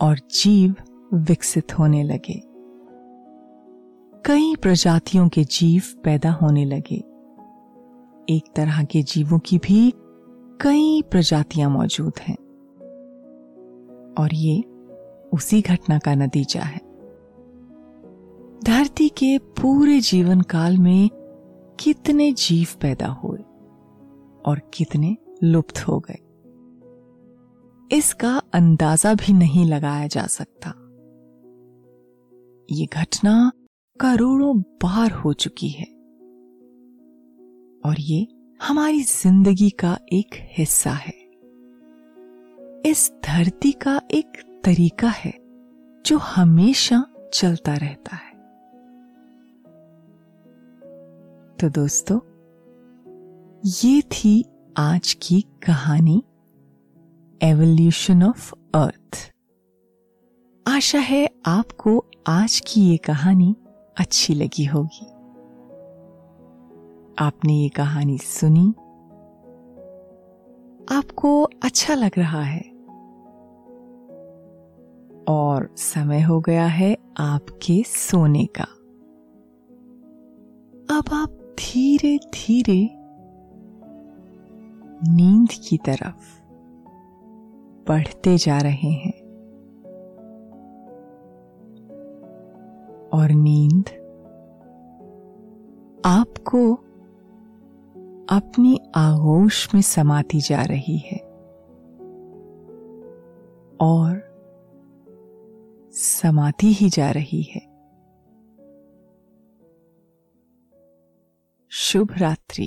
और 0.07 0.17
जीव 0.31 0.75
विकसित 1.15 1.79
होने 1.79 2.03
लगे। 2.03 2.43
कई 4.27 4.57
प्रजातियों 4.63 5.29
के 5.29 5.45
जीव 5.45 5.83
पैदा 6.05 6.31
होने 6.31 6.65
लगे। 6.65 7.05
एक 8.35 8.43
तरह 8.57 8.85
के 8.85 9.03
जीवों 9.03 9.39
की 9.39 9.59
भी 9.59 9.95
कई 10.61 11.03
प्रजातियाँ 11.03 11.71
मौजूद 11.71 12.13
हैं। 12.21 12.37
और 14.19 14.35
ये 14.35 14.63
उसी 15.33 15.61
घटना 15.61 15.99
का 15.99 16.15
नतीजा 16.15 16.61
है। 16.61 16.81
धरती 18.65 19.09
के 19.09 19.39
पूरे 19.39 20.01
जीवन 20.01 20.41
काल 20.41 20.79
में 20.79 21.11
कितने 21.81 22.33
जीव 22.33 22.69
पैदा 22.81 23.07
हुए 23.07 23.39
और 24.47 24.71
कितने 24.75 25.17
लुप्त 25.43 25.79
हो 25.89 26.03
गए। 26.11 26.19
इसका 27.97 28.43
अंदाज़ा 28.53 29.15
भी 29.15 29.33
नहीं 29.33 29.67
लगाया 29.67 30.07
जा 30.07 30.27
सकता। 30.27 30.71
ये 32.71 32.87
घटना 32.87 33.53
करोड़ों 34.01 34.61
बार 34.61 35.11
हो 35.11 35.33
चुकी 35.33 35.69
है। 35.69 35.87
और 37.87 38.01
ये 38.01 38.27
हमारी 38.61 39.03
ज़िंदगी 39.03 39.69
का 39.71 39.99
एक 40.13 40.35
हिस्सा 40.59 40.91
है। 40.91 41.13
इस 42.87 43.13
धरती 43.25 43.73
का 43.73 44.01
एक 44.11 44.61
तरीका 44.65 45.09
है 45.09 45.33
जो 46.07 46.19
हमेशा 46.19 47.05
चलता 47.35 47.75
रहता 47.75 48.17
है। 48.17 48.33
तो 51.57 51.69
दोस्तों, 51.71 52.19
ये 53.83 54.01
थी 54.03 54.45
आज 54.79 55.13
की 55.23 55.41
कहानी 55.67 56.23
एवोल्यूशन 57.41 58.23
ऑफ़ 58.23 58.53
अर्थ 58.75 59.33
आशा 60.67 60.99
है 60.99 61.29
आपको 61.47 62.05
आज 62.27 62.61
की 62.67 62.81
ये 62.81 62.97
कहानी 62.97 63.57
अच्छी 63.97 64.35
लगी 64.35 64.65
होगी। 64.65 65.07
आपने 67.21 67.53
ये 67.53 67.69
कहानी 67.69 68.19
सुनी? 68.19 68.75
आपको 70.97 71.45
अच्छा 71.45 71.95
लग 71.95 72.11
रहा 72.19 72.43
है? 72.43 72.61
और 75.29 75.75
समय 75.77 76.21
हो 76.21 76.41
गया 76.41 76.67
है 76.67 76.97
आपके 77.19 77.83
सोने 77.87 78.47
का। 78.47 78.65
अब 80.99 81.05
आप 81.13 81.31
धीरे 81.59 82.19
धीरे 82.19 82.91
नींद 85.13 85.49
की 85.69 85.79
तरफ़ 85.79 86.43
बढ़ते 87.89 88.37
जा 88.39 88.59
रहे 88.59 88.91
हैं। 88.91 89.19
और 93.09 93.31
नींद 93.31 93.89
आपको 96.05 96.88
अपनी 98.31 98.81
आगोश 98.95 99.75
में 99.75 99.83
समाती 99.83 100.41
जा 100.41 100.63
रही 100.63 100.99
है। 100.99 101.19
और 103.81 104.29
समाती 105.93 106.67
ही 106.67 106.89
जा 106.89 107.11
रही 107.11 107.43
है। 107.43 107.61
शुभ 111.69 112.09
रात्रि। 112.19 112.67